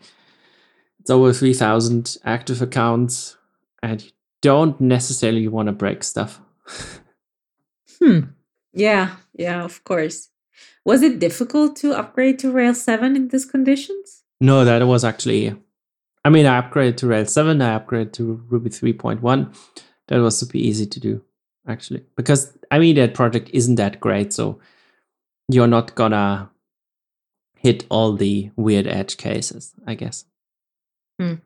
[1.01, 3.37] it's over three thousand active accounts
[3.83, 4.11] and you
[4.43, 6.41] don't necessarily want to break stuff.
[8.01, 8.21] Hmm.
[8.73, 9.17] Yeah.
[9.35, 9.65] Yeah.
[9.65, 10.29] Of course.
[10.85, 14.23] Was it difficult to upgrade to Rails 7 in these conditions?
[14.41, 15.55] No, that was actually.
[16.29, 19.57] I mean, I upgraded to Rails 7, I upgraded to Ruby 3.1.
[20.09, 21.23] That was super easy to do,
[21.67, 22.05] actually.
[22.17, 24.35] Because, I mean, that project isn't that great.
[24.35, 24.61] So
[25.49, 26.51] you're not gonna
[27.57, 30.27] hit all the weird edge cases, I guess.
[31.19, 31.37] Hmm.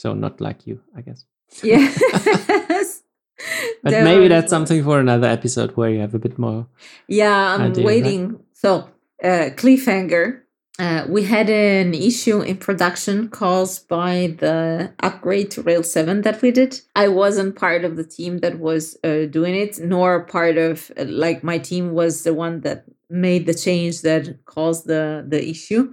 [0.00, 1.24] So not like you, I guess.
[1.62, 1.98] Yes.
[3.82, 6.66] But There maybe that's something for another episode where you have a bit more.
[7.08, 7.84] Yeah, I'm right?
[7.84, 8.38] waiting.
[8.52, 8.90] So,
[9.24, 10.41] uh, cliffhanger.
[10.78, 16.40] Uh, we had an issue in production caused by the upgrade to Rails 7 that
[16.40, 16.80] we did.
[16.96, 21.44] I wasn't part of the team that was uh, doing it, nor part of, like,
[21.44, 25.92] my team was the one that made the change that caused the, the issue.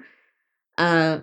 [0.77, 1.19] Uh,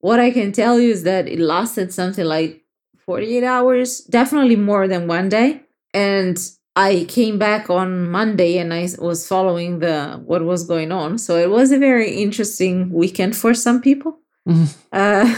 [0.00, 2.64] what I can tell you is that it lasted something like
[2.98, 5.62] 48 hours, definitely more than one day.
[5.94, 6.36] And
[6.76, 11.16] I came back on Monday and I was following the what was going on.
[11.18, 14.18] So it was a very interesting weekend for some people,
[14.92, 15.34] uh,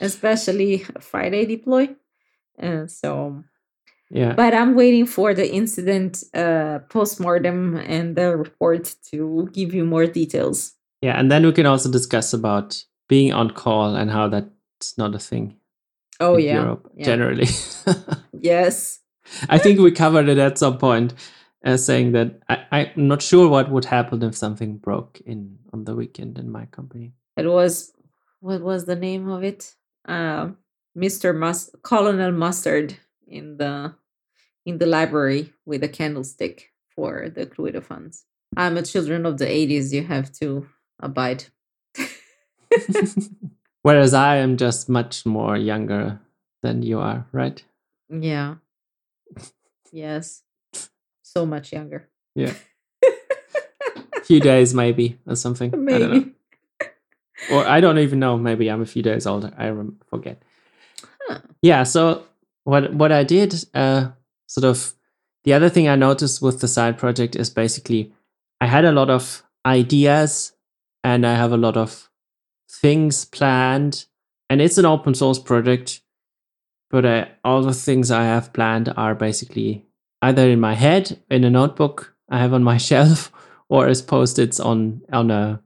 [0.00, 1.88] especially Friday deploy.
[2.58, 3.42] And so,
[4.10, 4.34] Yeah.
[4.34, 10.06] but I'm waiting for the incident uh, postmortem and the report to give you more
[10.06, 10.74] details.
[11.00, 11.18] Yeah.
[11.18, 15.18] And then we can also discuss about being on call and how that's not a
[15.18, 15.56] thing
[16.20, 17.04] Oh in yeah, Europe yeah.
[17.04, 17.48] generally.
[18.40, 19.00] yes.
[19.48, 21.14] I think we covered it at some point,
[21.64, 25.84] uh, saying that I, I'm not sure what would happen if something broke in on
[25.84, 27.12] the weekend in my company.
[27.36, 27.92] It was
[28.40, 29.74] what was the name of it?
[30.06, 30.50] Uh,
[30.96, 31.34] Mr.
[31.36, 33.94] Mus- Colonel Mustard in the
[34.66, 38.24] in the library with a candlestick for the Cluedo funds.
[38.56, 39.92] I'm a children of the 80s.
[39.92, 40.68] You have to
[41.00, 41.44] abide.
[43.82, 46.20] Whereas I am just much more younger
[46.62, 47.62] than you are, right?
[48.08, 48.56] Yeah.
[49.92, 50.42] Yes.
[51.22, 52.08] So much younger.
[52.34, 52.54] Yeah.
[54.16, 55.72] A few days maybe or something.
[55.72, 56.08] I don't know.
[56.08, 56.32] Maybe.
[57.50, 58.38] Or I don't even know.
[58.38, 59.52] Maybe I'm a few days older.
[59.58, 59.72] I
[60.08, 60.42] forget.
[61.26, 61.40] Huh.
[61.60, 61.82] Yeah.
[61.82, 62.24] So
[62.64, 64.10] what what I did, uh,
[64.46, 64.94] sort of,
[65.44, 68.12] the other thing I noticed with the side project is basically
[68.60, 70.52] I had a lot of ideas
[71.02, 72.08] and I have a lot of
[72.70, 74.06] things planned,
[74.48, 76.00] and it's an open source project.
[76.92, 79.86] But I, all the things I have planned are basically
[80.20, 83.32] either in my head in a notebook I have on my shelf,
[83.68, 85.60] or as post-its on on a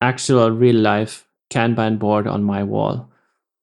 [0.00, 3.10] actual real life Kanban board on my wall.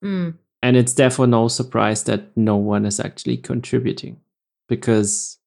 [0.04, 4.20] Mm, And it's therefore no surprise that no one is actually contributing.
[4.68, 5.38] Because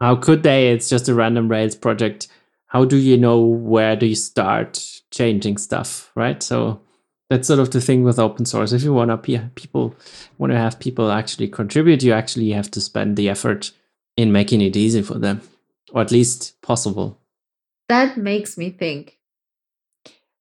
[0.00, 0.70] how could they?
[0.70, 2.28] It's just a random Rails project.
[2.66, 6.42] How do you know where do you start changing stuff, right?
[6.42, 6.80] So
[7.28, 8.72] that's sort of the thing with open source.
[8.72, 9.94] If you want to people
[10.38, 13.72] want to have people actually contribute, you actually have to spend the effort
[14.16, 15.40] in making it easy for them,
[15.92, 17.18] or at least possible.
[17.88, 19.18] That makes me think.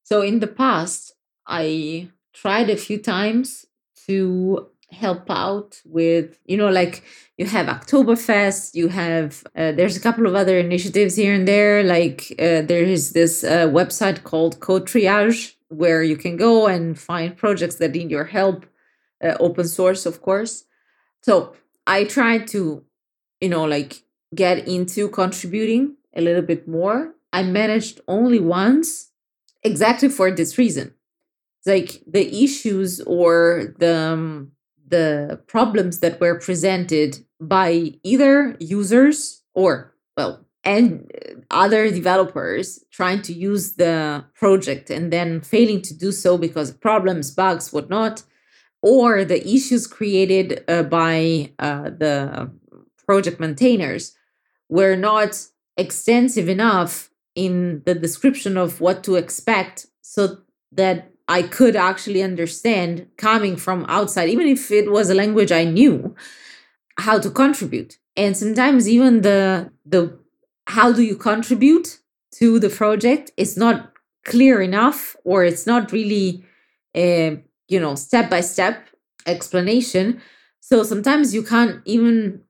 [0.04, 1.14] So in the past,
[1.48, 3.66] I tried a few times
[4.08, 7.04] to help out with, you know, like
[7.38, 11.84] you have Hacktoberfest, you have, uh, there's a couple of other initiatives here and there.
[11.84, 16.98] Like uh, there is this uh, website called Code Triage where you can go and
[16.98, 18.66] find projects that need your help,
[19.24, 20.66] uh, open source, of course.
[21.22, 21.54] So
[21.88, 22.84] I tried to,
[23.42, 27.16] you know, like get into contributing a little bit more.
[27.34, 29.12] I managed only once
[29.64, 30.94] exactly for this reason.
[31.66, 34.52] Like the issues or the um,
[34.88, 41.10] the problems that were presented by either users or well and
[41.52, 46.82] other developers trying to use the project and then failing to do so because of
[46.82, 48.24] problems, bugs, whatnot,
[48.82, 52.52] or the issues created uh, by uh, the
[53.06, 54.16] project maintainers
[54.68, 55.46] were not
[55.78, 60.40] extensive enough in the description of what to expect so
[60.72, 65.64] that I could actually understand coming from outside, even if it was a language I
[65.64, 66.16] knew,
[66.98, 67.98] how to contribute.
[68.16, 70.18] And sometimes even the the
[70.68, 72.00] how do you contribute
[72.34, 73.94] to the project is not
[74.26, 76.44] clear enough or it's not really
[76.96, 78.88] a you know step by step
[79.26, 80.22] explanation
[80.60, 82.42] so sometimes you can't even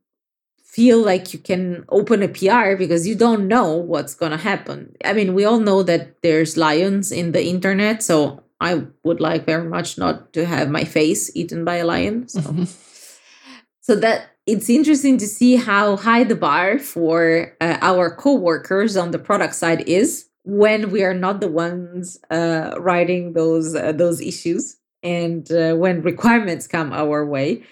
[0.75, 4.93] feel like you can open a PR because you don't know what's going to happen.
[5.06, 9.45] I mean, we all know that there's lions in the internet, so I would like
[9.45, 12.28] very much not to have my face eaten by a lion.
[12.28, 12.41] So,
[13.82, 19.12] so that it's interesting to see how high the bar for uh, our co-workers on
[19.12, 24.21] the product side is when we are not the ones uh, writing those uh, those
[24.21, 27.63] issues and uh, when requirements come our way.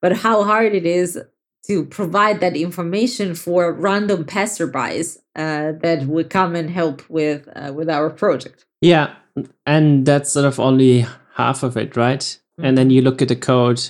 [0.00, 1.20] But how hard it is
[1.66, 7.72] to provide that information for random passerbys uh, that would come and help with uh,
[7.72, 8.64] with our project.
[8.80, 9.14] Yeah
[9.66, 12.20] and that's sort of only half of it right?
[12.20, 12.64] Mm-hmm.
[12.64, 13.82] and then you look at the code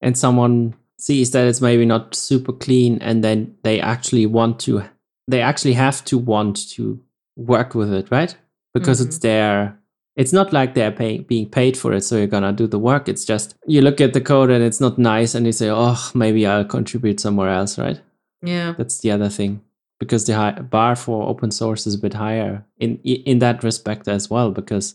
[0.00, 4.84] and someone sees that it's maybe not super clean and then they actually want to
[5.26, 7.00] they actually have to want to
[7.34, 8.36] work with it right?
[8.72, 9.08] Because mm-hmm.
[9.08, 9.76] it's their
[10.14, 13.08] it's not like they're paying being paid for it so you're gonna do the work.
[13.08, 15.98] It's just you look at the code and it's not nice and you say oh
[16.14, 18.00] maybe i'll contribute somewhere else right?
[18.40, 18.74] Yeah.
[18.78, 19.60] That's the other thing.
[19.98, 24.06] Because the high, bar for open source is a bit higher in in that respect
[24.06, 24.94] as well because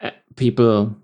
[0.00, 0.94] uh, people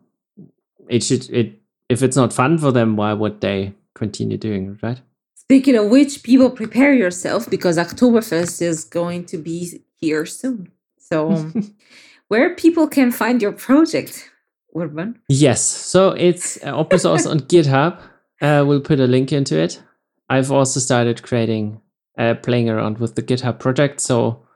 [0.88, 1.59] it should it
[1.90, 5.00] if it's not fun for them, why would they continue doing it, right?
[5.34, 10.70] Speaking of which, people prepare yourself because Hacktoberfest is going to be here soon.
[10.96, 11.50] So,
[12.28, 14.30] where people can find your project,
[14.76, 15.18] Urban?
[15.28, 18.00] Yes, so it's uh, open source on GitHub.
[18.40, 19.82] Uh, we'll put a link into it.
[20.28, 21.80] I've also started creating,
[22.16, 24.00] uh, playing around with the GitHub project.
[24.00, 24.46] So.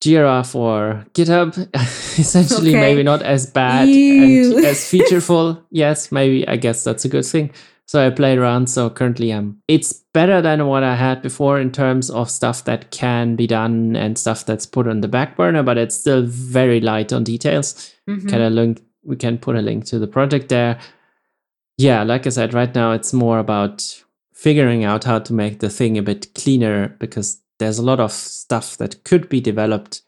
[0.00, 1.56] Jira for GitHub.
[2.18, 2.80] Essentially, okay.
[2.80, 4.56] maybe not as bad Ew.
[4.56, 5.62] and as featureful.
[5.70, 7.50] yes, maybe I guess that's a good thing.
[7.86, 8.68] So I played around.
[8.68, 9.60] So currently, I'm.
[9.68, 13.96] It's better than what I had before in terms of stuff that can be done
[13.96, 17.92] and stuff that's put on the back burner, but it's still very light on details.
[18.08, 18.28] Mm-hmm.
[18.28, 18.82] Can I link?
[19.02, 20.78] We can put a link to the project there.
[21.78, 25.68] Yeah, like I said, right now it's more about figuring out how to make the
[25.68, 30.02] thing a bit cleaner because there's a lot of stuff that could be developed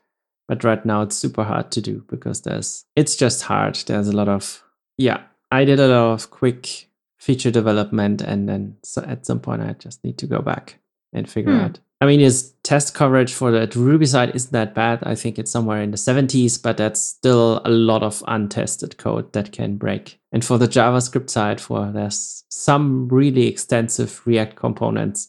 [0.48, 3.76] but right now it's super hard to do because there's it's just hard.
[3.76, 4.62] There's a lot of
[4.98, 6.88] yeah i did a lot of quick
[7.18, 10.78] feature development and then so at some point i just need to go back
[11.12, 11.60] and figure hmm.
[11.60, 11.78] out.
[12.00, 15.00] I mean his test coverage for the ruby side isn't that bad?
[15.04, 19.32] I think it's somewhere in the 70s but that's still a lot of untested code
[19.34, 20.18] that can break.
[20.32, 25.28] And for the javascript side for there's some really extensive react components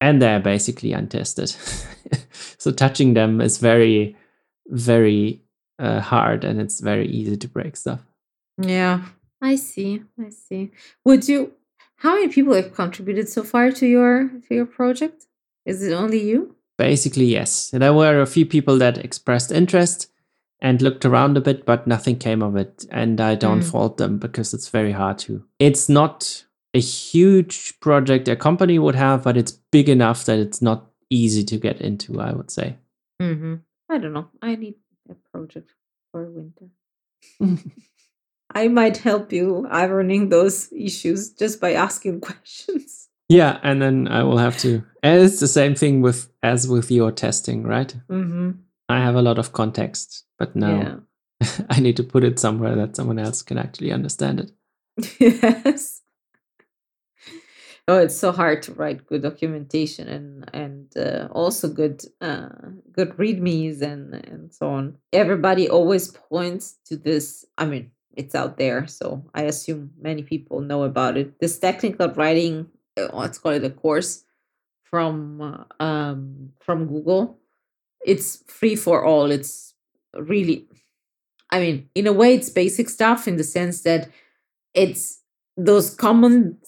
[0.00, 1.48] and they're basically untested.
[2.58, 4.16] so touching them is very,
[4.66, 5.42] very
[5.78, 8.00] uh, hard, and it's very easy to break stuff.
[8.60, 9.02] Yeah,
[9.40, 10.02] I see.
[10.20, 10.70] I see.
[11.04, 11.52] Would you?
[11.96, 15.26] How many people have contributed so far to your to your project?
[15.64, 16.56] Is it only you?
[16.78, 17.70] Basically, yes.
[17.70, 20.10] There were a few people that expressed interest
[20.60, 22.84] and looked around a bit, but nothing came of it.
[22.90, 23.70] And I don't mm.
[23.70, 25.44] fault them because it's very hard to.
[25.58, 26.44] It's not
[26.78, 31.44] a huge project a company would have, but it's big enough that it's not easy
[31.44, 32.76] to get into, I would say.
[33.20, 33.56] Mm-hmm.
[33.90, 34.28] I don't know.
[34.40, 34.76] I need
[35.10, 35.70] a project
[36.12, 36.68] for winter.
[38.54, 43.08] I might help you ironing those issues just by asking questions.
[43.28, 44.82] Yeah, and then I will have to.
[45.02, 47.94] And it's the same thing with as with your testing, right?
[48.08, 48.52] Mm-hmm.
[48.88, 51.02] I have a lot of context, but now
[51.40, 51.66] yeah.
[51.70, 54.52] I need to put it somewhere that someone else can actually understand it.
[55.20, 56.00] yes.
[57.90, 62.50] Oh, it's so hard to write good documentation and and uh, also good uh,
[62.92, 64.98] good readmes and and so on.
[65.14, 67.46] Everybody always points to this.
[67.56, 71.40] I mean, it's out there, so I assume many people know about it.
[71.40, 72.68] This technical writing,
[72.98, 74.22] uh, let's call it a course
[74.84, 77.38] from uh, um, from Google.
[78.04, 79.30] It's free for all.
[79.30, 79.72] It's
[80.14, 80.68] really,
[81.50, 84.10] I mean, in a way, it's basic stuff in the sense that
[84.74, 85.22] it's
[85.56, 86.58] those common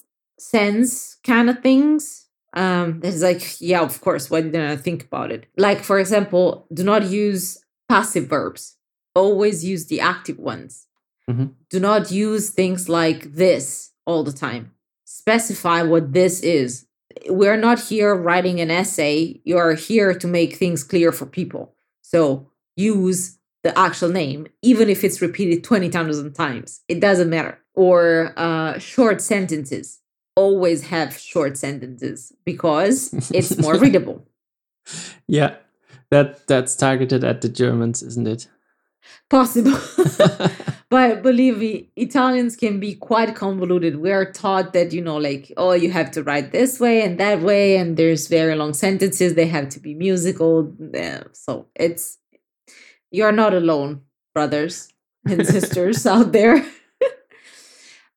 [0.40, 2.26] sense kind of things.
[2.54, 4.30] Um, it's like, yeah, of course.
[4.30, 5.46] Why didn't I think about it?
[5.56, 8.76] Like, for example, do not use passive verbs.
[9.14, 10.86] Always use the active ones.
[11.28, 11.46] Mm-hmm.
[11.68, 14.72] Do not use things like this all the time.
[15.04, 16.86] Specify what this is.
[17.28, 19.40] We're not here writing an essay.
[19.44, 21.74] You are here to make things clear for people.
[22.02, 26.80] So use the actual name, even if it's repeated 20,000 times.
[26.88, 27.58] It doesn't matter.
[27.74, 29.99] Or uh, short sentences.
[30.40, 34.18] Always have short sentences because it's more readable.
[35.26, 35.56] Yeah,
[36.10, 38.48] that that's targeted at the Germans, isn't it?
[39.28, 39.78] Possible.
[40.90, 43.96] but believe me, Italians can be quite convoluted.
[43.96, 47.18] We are taught that, you know, like, oh, you have to write this way and
[47.18, 50.74] that way, and there's very long sentences, they have to be musical.
[50.92, 52.18] Yeah, so it's
[53.10, 54.02] you're not alone,
[54.34, 54.88] brothers
[55.26, 56.64] and sisters out there.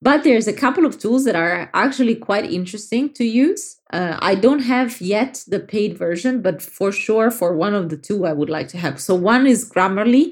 [0.07, 3.61] But there's a couple of tools that are actually quite interesting to use.
[3.97, 7.97] Uh, I don't have yet the paid version, but for sure, for one of the
[8.07, 8.95] two, I would like to have.
[9.07, 10.25] So one is Grammarly,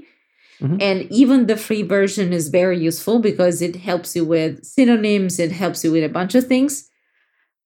[0.62, 0.78] Mhm.
[0.90, 5.52] and even the free version is very useful because it helps you with synonyms, it
[5.64, 6.74] helps you with a bunch of things.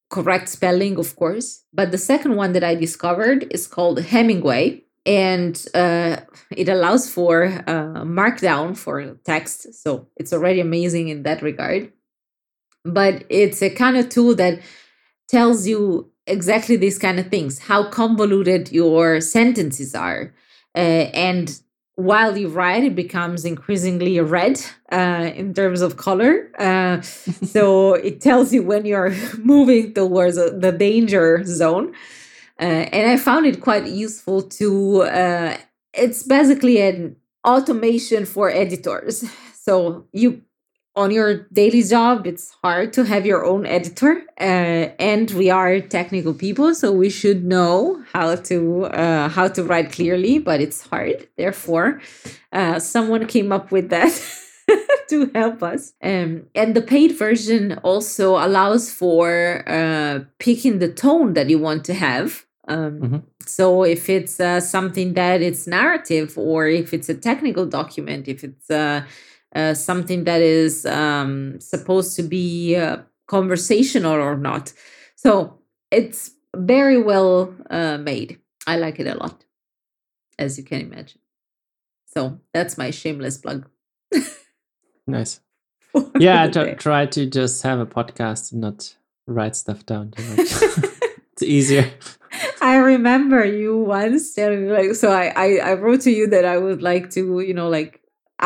[0.10, 1.47] Correct spelling, of course.
[1.74, 6.18] But the second one that I discovered is called Hemingway and uh,
[6.51, 8.95] it allows for uh, markdown for
[9.26, 9.74] text.
[9.84, 11.91] So it's already amazing in that regard.
[12.86, 14.59] But it's a kind of tool that
[15.27, 20.33] tells you exactly these kind of things, how convoluted your sentences are.
[20.75, 21.59] Uh, and
[21.95, 24.61] while you write, it becomes increasingly red
[24.91, 26.51] uh, in terms of color.
[26.59, 31.93] Uh, so it tells you when you're moving towards uh, the danger zone.
[32.59, 35.03] Uh, and I found it quite useful to.
[35.03, 35.57] Uh,
[35.93, 37.15] it's basically an
[37.45, 39.23] automation for editors.
[39.53, 40.41] So you,
[40.96, 45.80] on your daily job, it's hard to have your own editor, uh, and we are
[45.82, 50.39] technical people, so we should know how to uh, how to write clearly.
[50.39, 51.28] But it's hard.
[51.38, 52.02] Therefore,
[52.52, 54.14] uh, someone came up with that.
[55.10, 55.93] to help us.
[56.02, 61.86] Um, and the paid version also allows for uh, picking the tone that you want
[61.86, 62.46] to have.
[62.68, 63.22] Um, Mhm.
[63.46, 68.43] So if it's uh, something that it's narrative, or if it's a technical document, if
[68.43, 68.72] it's
[69.56, 72.97] uh, something that is um, supposed to be uh,
[73.28, 74.74] conversational or not.
[75.16, 75.60] So
[75.91, 78.39] it's very well uh, made.
[78.68, 79.45] I like it a lot,
[80.38, 81.22] as you can imagine.
[82.14, 83.70] So that's my shameless plug.
[85.08, 85.39] Nice.
[86.20, 88.95] Yeah, I try to just have a podcast and not
[89.28, 90.39] write stuff down too much.
[91.32, 91.89] it's easier.
[92.62, 96.43] I remember you once telling me like so I, I I wrote to you that
[96.43, 98.01] I would like to, you know, like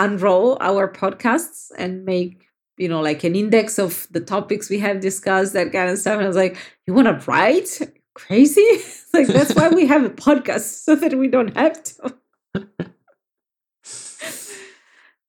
[0.06, 2.48] unroll our podcasts and make,
[2.78, 6.16] you know, like an index of the topics we have discussed, that kind of stuff.
[6.16, 7.80] And I was like, you want to write?
[8.16, 8.68] Crazy?
[9.14, 12.16] like that's why we have a podcast, so that we don't have to.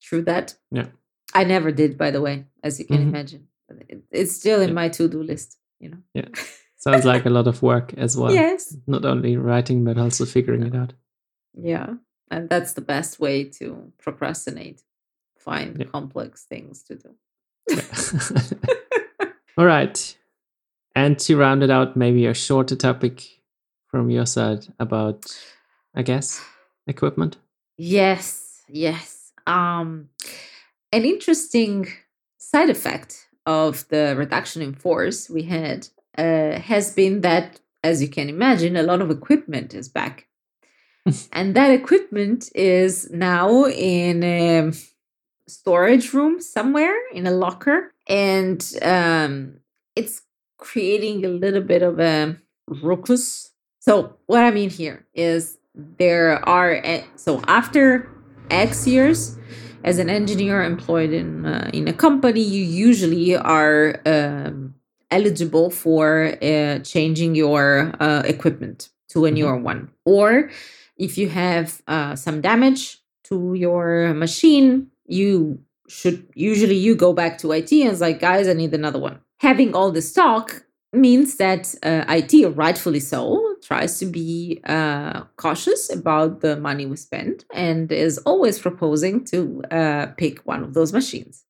[0.02, 0.56] True that.
[0.70, 0.86] Yeah.
[1.34, 3.08] I never did, by the way, as you can Mhm.
[3.08, 3.46] imagine.
[4.10, 4.74] It's still in Yeah.
[4.74, 5.98] my to-do list, you know.
[6.14, 6.28] Yeah.
[6.76, 8.32] Sounds like a lot of work as well.
[8.32, 8.76] Yes.
[8.86, 10.94] Not only writing, but also figuring it out.
[11.54, 11.94] Yeah.
[12.30, 14.82] And that's the best way to procrastinate.
[15.38, 15.86] Find Yeah.
[15.86, 17.14] complex things to do.
[19.58, 20.16] All right.
[20.94, 23.22] And to round it out, maybe a shorter topic
[23.88, 25.24] from your side about,
[25.94, 26.40] I guess,
[26.86, 27.36] equipment.
[27.76, 29.32] Yes, yes.
[29.46, 30.08] Um
[30.92, 31.86] an interesting
[32.38, 38.08] side effect of the reduction in force we had uh, has been that, as you
[38.08, 40.26] can imagine, a lot of equipment is back.
[41.32, 44.72] And that equipment is now in a
[45.48, 47.92] storage room somewhere in a locker.
[48.08, 49.60] And um,
[49.96, 50.22] it's
[50.58, 52.36] creating a little bit of a
[52.68, 53.50] ruckus.
[53.80, 56.82] So, what I mean here is there are,
[57.16, 58.08] so after
[58.50, 59.38] X years,
[59.84, 64.74] as an engineer employed in uh, in a company, you usually are um,
[65.10, 69.34] eligible for uh, changing your uh, equipment to a Mhm.
[69.34, 70.50] newer one, or
[71.00, 77.38] if you have uh, some damage to your machine, you should usually you go back
[77.38, 79.18] to IT and it's like, guys, I need another one.
[79.40, 85.90] Having all the stock means that uh, IT, rightfully so, tries to be uh, cautious
[85.90, 90.92] about the money we spend and is always proposing to uh, pick one of those
[90.92, 91.44] machines.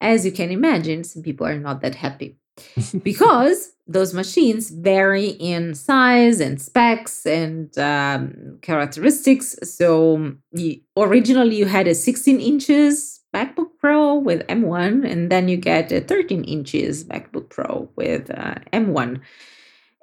[0.00, 2.38] As you can imagine, some people are not that happy
[3.02, 9.56] because those machines vary in size and specs and um, characteristics.
[9.62, 15.56] So you, originally you had a 16 inches MacBook Pro with M1, and then you
[15.56, 19.20] get a 13 inches MacBook Pro with uh, M1.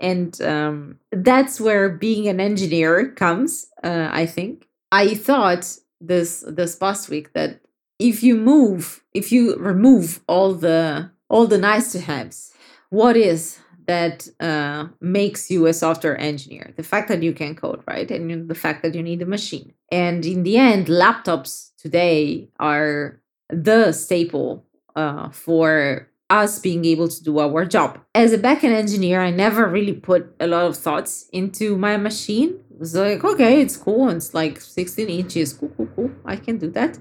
[0.01, 4.67] And um, that's where being an engineer comes, uh, I think.
[4.91, 7.61] I thought this this past week that
[7.99, 12.53] if you move, if you remove all the all the nice to haves,
[12.89, 13.59] what is
[13.89, 16.65] that uh, makes you a software engineer?
[16.79, 19.73] The fact that you can code, right, and the fact that you need a machine.
[19.91, 21.51] And in the end, laptops
[21.83, 23.19] today are
[23.49, 24.51] the staple
[24.95, 27.99] uh, for us being able to do our job.
[28.13, 32.51] As a backend engineer, I never really put a lot of thoughts into my machine.
[32.71, 34.07] It was like, okay, it's cool.
[34.09, 35.53] and It's like 16 inches.
[35.53, 36.11] Cool, cool, cool.
[36.25, 36.99] I can do that.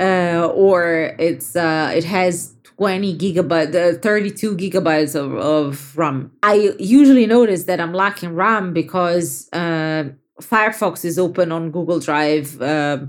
[0.00, 6.32] Uh, or it's uh, it has 20 gigabytes, uh, 32 gigabytes of, of RAM.
[6.42, 10.04] I usually notice that I'm lacking RAM because uh,
[10.40, 13.00] Firefox is open on Google Drive uh,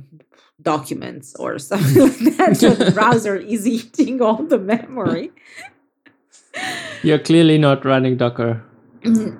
[0.61, 2.57] documents or something like that.
[2.57, 5.31] so the browser is eating all the memory.
[7.01, 8.61] You're clearly not running Docker.
[9.03, 9.39] Mm-hmm.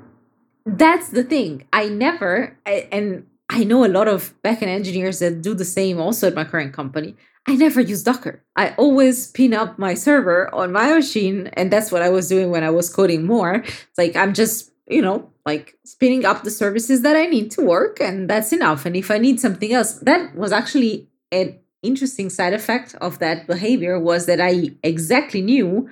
[0.66, 1.68] That's the thing.
[1.74, 6.00] I never, I, and I know a lot of backend engineers that do the same
[6.00, 7.18] also at my current company.
[7.48, 8.44] I never use Docker.
[8.56, 12.52] I always pin up my server on my machine, and that's what I was doing
[12.52, 13.56] when I was coding more.
[13.56, 17.62] It's like I'm just, you know, like spinning up the services that I need to
[17.62, 18.86] work, and that's enough.
[18.86, 23.48] And if I need something else, that was actually an interesting side effect of that
[23.48, 25.90] behavior was that I exactly knew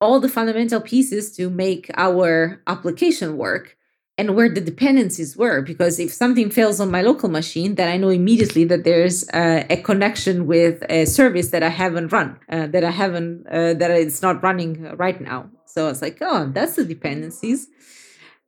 [0.00, 3.76] all the fundamental pieces to make our application work
[4.20, 5.62] and where the dependencies were.
[5.62, 9.64] Because if something fails on my local machine, then I know immediately that there's uh,
[9.70, 13.90] a connection with a service that I haven't run, uh, that I haven't, uh, that
[13.90, 15.48] it's not running right now.
[15.64, 17.66] So it's like, oh, that's the dependencies.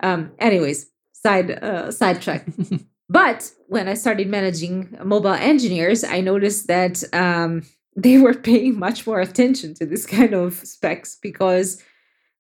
[0.01, 2.47] Um, anyways, side uh, sidetrack.
[3.09, 7.63] but when I started managing mobile engineers, I noticed that um,
[7.97, 11.83] they were paying much more attention to this kind of specs because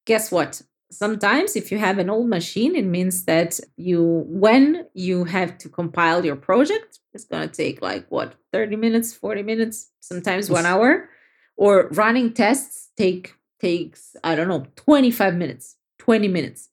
[0.04, 0.60] guess what?
[0.92, 5.68] Sometimes if you have an old machine, it means that you when you have to
[5.70, 11.08] compile your project, it's gonna take like what 30 minutes, 40 minutes, sometimes one hour.
[11.56, 16.68] Or running tests take takes, I don't know, 25 minutes, 20 minutes.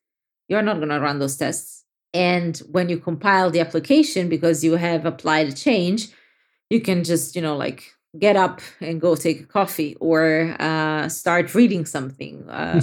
[0.50, 1.86] You're not gonna run those tests.
[2.14, 6.08] And when you compile the application because you have applied a change,
[6.70, 11.08] you can just, you know, like get up and go take a coffee or uh,
[11.10, 12.50] start reading something.
[12.50, 12.82] Uh,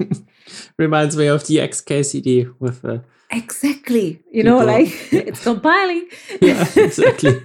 [0.78, 3.02] Reminds me of the XKCD with the.
[3.30, 4.22] Exactly.
[4.30, 6.08] You know, like it's compiling.
[6.40, 7.42] yeah, exactly.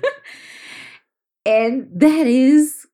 [1.46, 2.86] and that is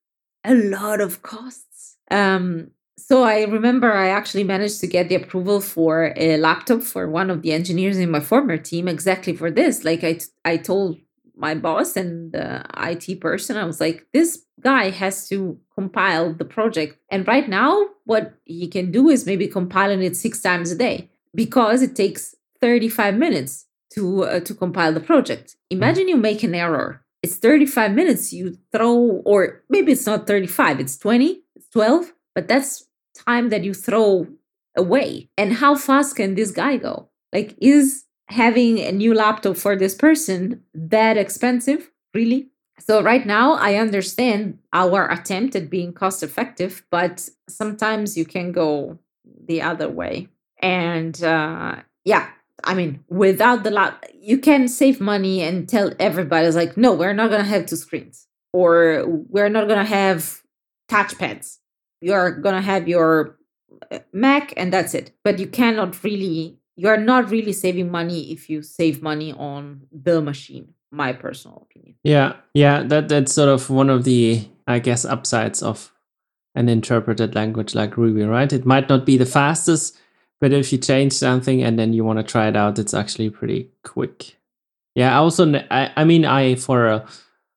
[0.43, 1.97] a lot of costs.
[2.11, 7.09] Um, so I remember I actually managed to get the approval for a laptop for
[7.09, 9.83] one of the engineers in my former team exactly for this.
[9.83, 10.97] Like I, t- I told
[11.37, 16.45] my boss and the IT person, I was like, this guy has to compile the
[16.45, 16.97] project.
[17.09, 21.09] And right now, what he can do is maybe compiling it six times a day
[21.33, 25.55] because it takes 35 minutes to uh, to compile the project.
[25.69, 27.01] Imagine you make an error.
[27.21, 32.47] It's 35 minutes you throw or maybe it's not 35, it's 20, it's 12, but
[32.47, 34.27] that's time that you throw
[34.77, 35.29] away.
[35.37, 37.09] And how fast can this guy go?
[37.33, 41.91] Like is having a new laptop for this person that expensive?
[42.13, 42.49] Really?
[42.79, 48.51] So, right now, I understand our attempt at being cost effective, but sometimes you can
[48.51, 48.99] go
[49.47, 50.27] the other way.
[50.59, 52.29] And uh, yeah,
[52.63, 56.93] I mean, without the lap, you can save money and tell everybody, it's like, no,
[56.93, 60.41] we're not going to have two screens, or we're not going to have
[60.89, 61.59] touchpads.
[62.01, 63.37] You're going to have your
[63.91, 65.11] uh, Mac, and that's it.
[65.23, 70.21] But you cannot really you're not really saving money if you save money on the
[70.21, 71.95] machine my personal opinion.
[72.03, 75.91] Yeah yeah that that's sort of one of the i guess upsides of
[76.55, 78.51] an interpreted language like ruby right?
[78.51, 79.97] It might not be the fastest
[80.39, 83.29] but if you change something and then you want to try it out it's actually
[83.29, 84.37] pretty quick.
[84.95, 87.05] Yeah i also i, I mean i for a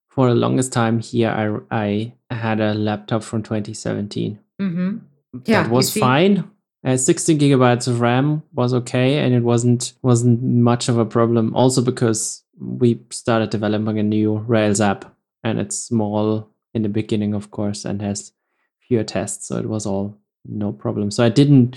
[0.09, 1.31] for the longest time here
[1.71, 4.99] i i had a laptop from 2017 mm-hmm.
[5.45, 6.51] yeah that was fine
[6.85, 11.55] uh, 16 gigabytes of RAM was okay, and it wasn't wasn't much of a problem.
[11.55, 15.15] Also because we started developing a new Rails app
[15.45, 18.33] and it's small in the beginning, of course, and has
[18.87, 19.47] fewer tests.
[19.47, 21.11] So it was all no problem.
[21.11, 21.77] So I didn't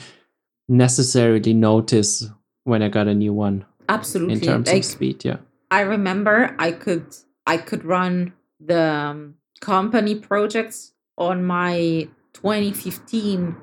[0.67, 2.29] necessarily notice
[2.63, 4.35] when I got a new one Absolutely.
[4.35, 5.25] in terms Like, of speed.
[5.25, 5.37] Yeah.
[5.69, 7.15] I remember I could
[7.47, 13.55] I could run the um, company projects on my 2015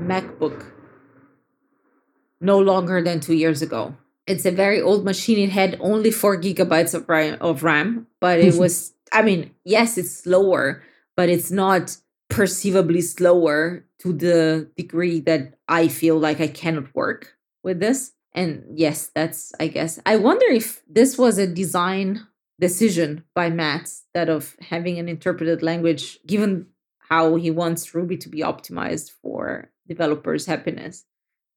[0.00, 0.66] MacBook
[2.40, 3.94] no longer than two years ago.
[4.26, 5.38] It's a very old machine.
[5.38, 9.98] It had only four gigabytes of RAM, of RAM but it was, I mean, yes,
[9.98, 10.82] it's slower,
[11.16, 11.96] but it's not
[12.28, 18.12] perceivably slower to the degree that I feel like I cannot work with this.
[18.32, 22.26] And yes, that's, I guess, I wonder if this was a design
[22.60, 26.66] decision by Matz that of having an interpreted language, given
[27.08, 31.04] how he wants Ruby to be optimized for developers' happiness.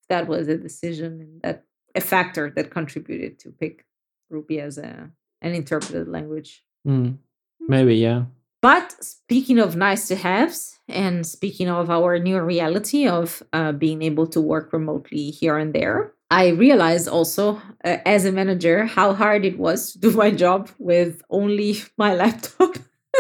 [0.10, 1.58] That was a decision and that
[1.96, 3.86] a factor that contributed to pick
[4.30, 5.12] Ruby as a
[5.42, 6.64] an interpreted language.
[6.88, 7.18] Mm.
[7.60, 8.24] Maybe, yeah.
[8.62, 14.02] But speaking of nice to haves, and speaking of our new reality of uh, being
[14.02, 19.14] able to work remotely here and there, I realized also uh, as a manager how
[19.14, 22.78] hard it was to do my job with only my laptop.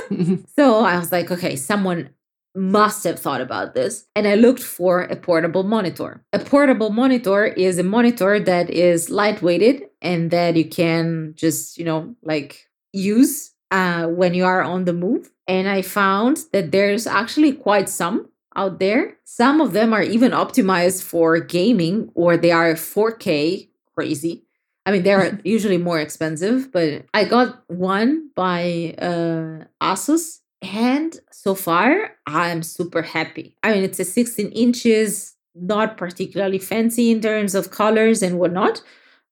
[0.57, 2.09] so I was like, okay, someone
[2.55, 4.05] must have thought about this.
[4.15, 6.23] And I looked for a portable monitor.
[6.33, 11.85] A portable monitor is a monitor that is lightweighted and that you can just, you
[11.85, 15.31] know, like use uh, when you are on the move.
[15.47, 19.17] And I found that there's actually quite some out there.
[19.23, 24.43] Some of them are even optimized for gaming or they are 4K crazy.
[24.85, 30.39] I mean, they're usually more expensive, but I got one by uh, Asus.
[30.63, 33.55] And so far, I'm super happy.
[33.63, 38.81] I mean, it's a 16 inches, not particularly fancy in terms of colors and whatnot,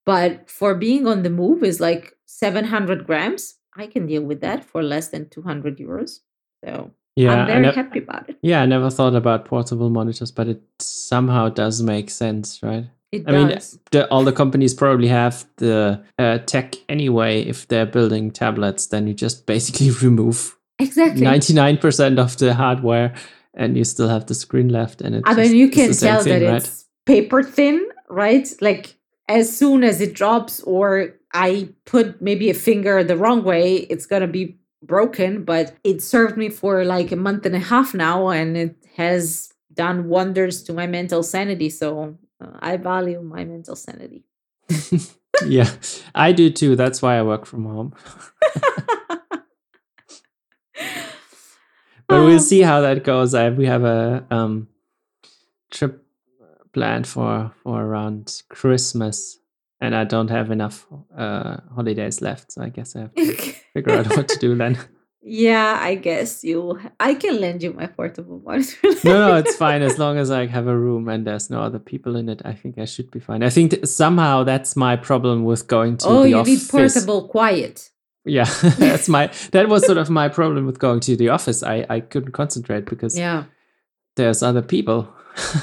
[0.05, 3.55] but for being on the move is like 700 grams.
[3.77, 6.19] I can deal with that for less than 200 euros.
[6.65, 7.33] So Yeah.
[7.33, 8.37] I'm very nev- happy about it.
[8.41, 12.85] yeah, I never thought about portable monitors, but it somehow does make sense, right?
[13.11, 13.57] It I mean,
[13.91, 17.41] the, all the companies probably have the uh, tech anyway.
[17.41, 21.25] If they're building tablets, then you just basically remove exactly.
[21.25, 23.13] 99% of the hardware
[23.53, 25.01] and you still have the screen left.
[25.01, 26.61] And it I mean, you can tell thing, that right?
[26.61, 28.47] it's paper thin, right?
[28.61, 28.95] Like
[29.27, 34.05] as soon as it drops, or I put maybe a finger the wrong way, it's
[34.05, 35.43] gonna be broken.
[35.43, 39.53] But it served me for like a month and a half now, and it has
[39.73, 41.69] done wonders to my mental sanity.
[41.69, 44.25] So uh, I value my mental sanity.
[45.45, 45.69] yeah,
[46.15, 46.75] I do too.
[46.75, 47.93] That's why I work from home.
[52.11, 53.33] but we'll see how that goes.
[53.33, 54.67] I, we have a um,
[55.69, 56.03] trip
[56.73, 59.39] planned for for around Christmas,
[59.79, 60.85] and I don't have enough
[61.15, 63.33] uh, holidays left, so I guess I have to
[63.73, 64.77] figure out what to do then.
[65.21, 66.79] yeah, I guess you.
[66.99, 68.77] I can lend you my portable monitor.
[69.03, 71.79] no, no, it's fine as long as I have a room and there's no other
[71.79, 72.41] people in it.
[72.43, 73.43] I think I should be fine.
[73.43, 77.27] I think th- somehow that's my problem with going to oh, the you need portable
[77.27, 77.90] quiet.
[78.25, 78.45] Yeah,
[78.77, 81.63] that's my that was sort of my problem with going to the office.
[81.63, 83.45] I I couldn't concentrate because Yeah,
[84.15, 85.07] there's other people.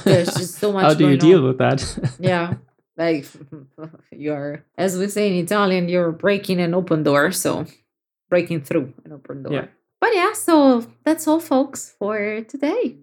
[0.04, 0.82] there's just so much.
[0.84, 1.44] How do you deal on.
[1.48, 2.16] with that?
[2.20, 2.54] yeah
[2.96, 3.26] like
[4.10, 7.64] you're as we say in italian you're breaking an open door so
[8.28, 9.66] breaking through an open door Yeah.
[10.00, 12.96] but yeah so that's all folks for today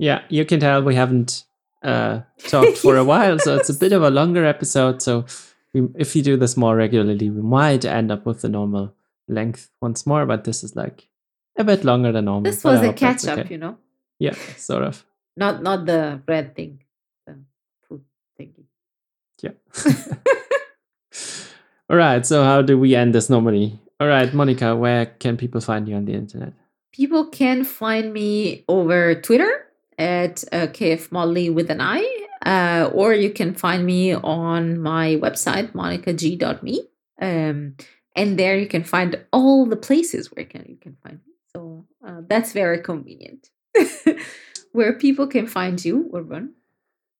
[0.00, 1.44] yeah, you can tell we haven't
[1.82, 5.00] uh, talked for a while, so it's a bit of a longer episode.
[5.00, 5.24] So
[5.72, 8.92] we, if you do this more regularly, we might end up with the normal
[9.28, 10.26] length once more.
[10.26, 11.08] But this is like
[11.56, 12.50] a bit longer than normal.
[12.50, 13.48] this was a catch up okay.
[13.50, 13.78] you know
[14.18, 15.04] Yeah, sort of.
[15.36, 16.82] not not the bread thing
[17.26, 17.38] the
[17.88, 18.02] food
[18.38, 18.64] thingy
[19.42, 19.52] Yeah.
[21.88, 22.26] All right.
[22.26, 23.78] So how do we end this normally?
[24.00, 26.52] All right, Monica, where can people find you on the internet?
[26.96, 29.66] people can find me over twitter
[29.98, 32.02] at uh, kfmolly with an i
[32.44, 36.88] uh, or you can find me on my website monicag.me
[37.20, 37.74] um,
[38.16, 41.86] and there you can find all the places where can, you can find me so
[42.06, 43.50] uh, that's very convenient
[44.72, 46.54] where people can find you urban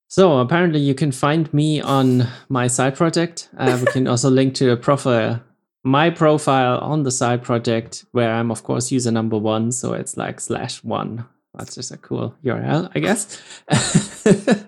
[0.09, 3.49] So apparently, you can find me on my side project.
[3.59, 5.43] Uh, we can also link to a profile,
[5.83, 9.73] my profile on the side project, where I'm of course user number one.
[9.73, 11.25] So it's like slash one.
[11.55, 13.43] That's just a cool URL, I guess.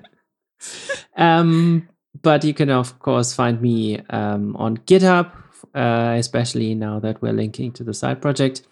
[1.17, 1.89] um,
[2.21, 5.31] but you can of course find me um, on GitHub,
[5.75, 8.63] uh, especially now that we're linking to the side project,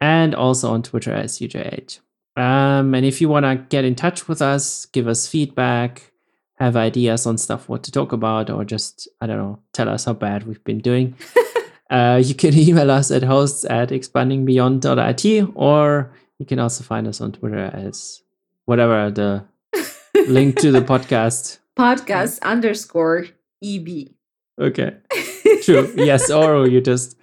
[0.00, 2.00] and also on Twitter as UJH.
[2.36, 6.12] Um, and if you want to get in touch with us, give us feedback,
[6.56, 10.04] have ideas on stuff what to talk about, or just, I don't know, tell us
[10.04, 11.14] how bad we've been doing,
[11.90, 17.20] Uh, you can email us at hosts at expandingbeyond.it or you can also find us
[17.20, 18.22] on Twitter as
[18.64, 19.44] whatever the
[20.28, 21.58] link to the podcast.
[21.76, 23.26] Podcast underscore
[23.62, 24.15] EB.
[24.58, 24.96] Okay.
[25.62, 25.92] True.
[25.96, 26.30] yes.
[26.30, 27.16] Or you just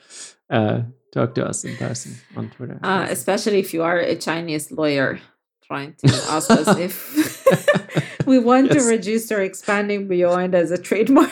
[0.49, 0.81] uh,
[1.11, 2.79] talk to us in person on Twitter.
[2.83, 5.19] Uh, especially if you are a Chinese lawyer
[5.65, 8.83] trying to ask us if we want yes.
[8.83, 11.31] to register expanding beyond as a trademark.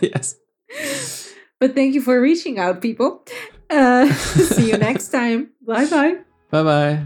[0.00, 0.36] yes.
[1.58, 3.24] But thank you for reaching out, people.
[3.70, 5.50] Uh, see you next time.
[5.66, 6.18] Bye bye.
[6.50, 7.04] Bye bye.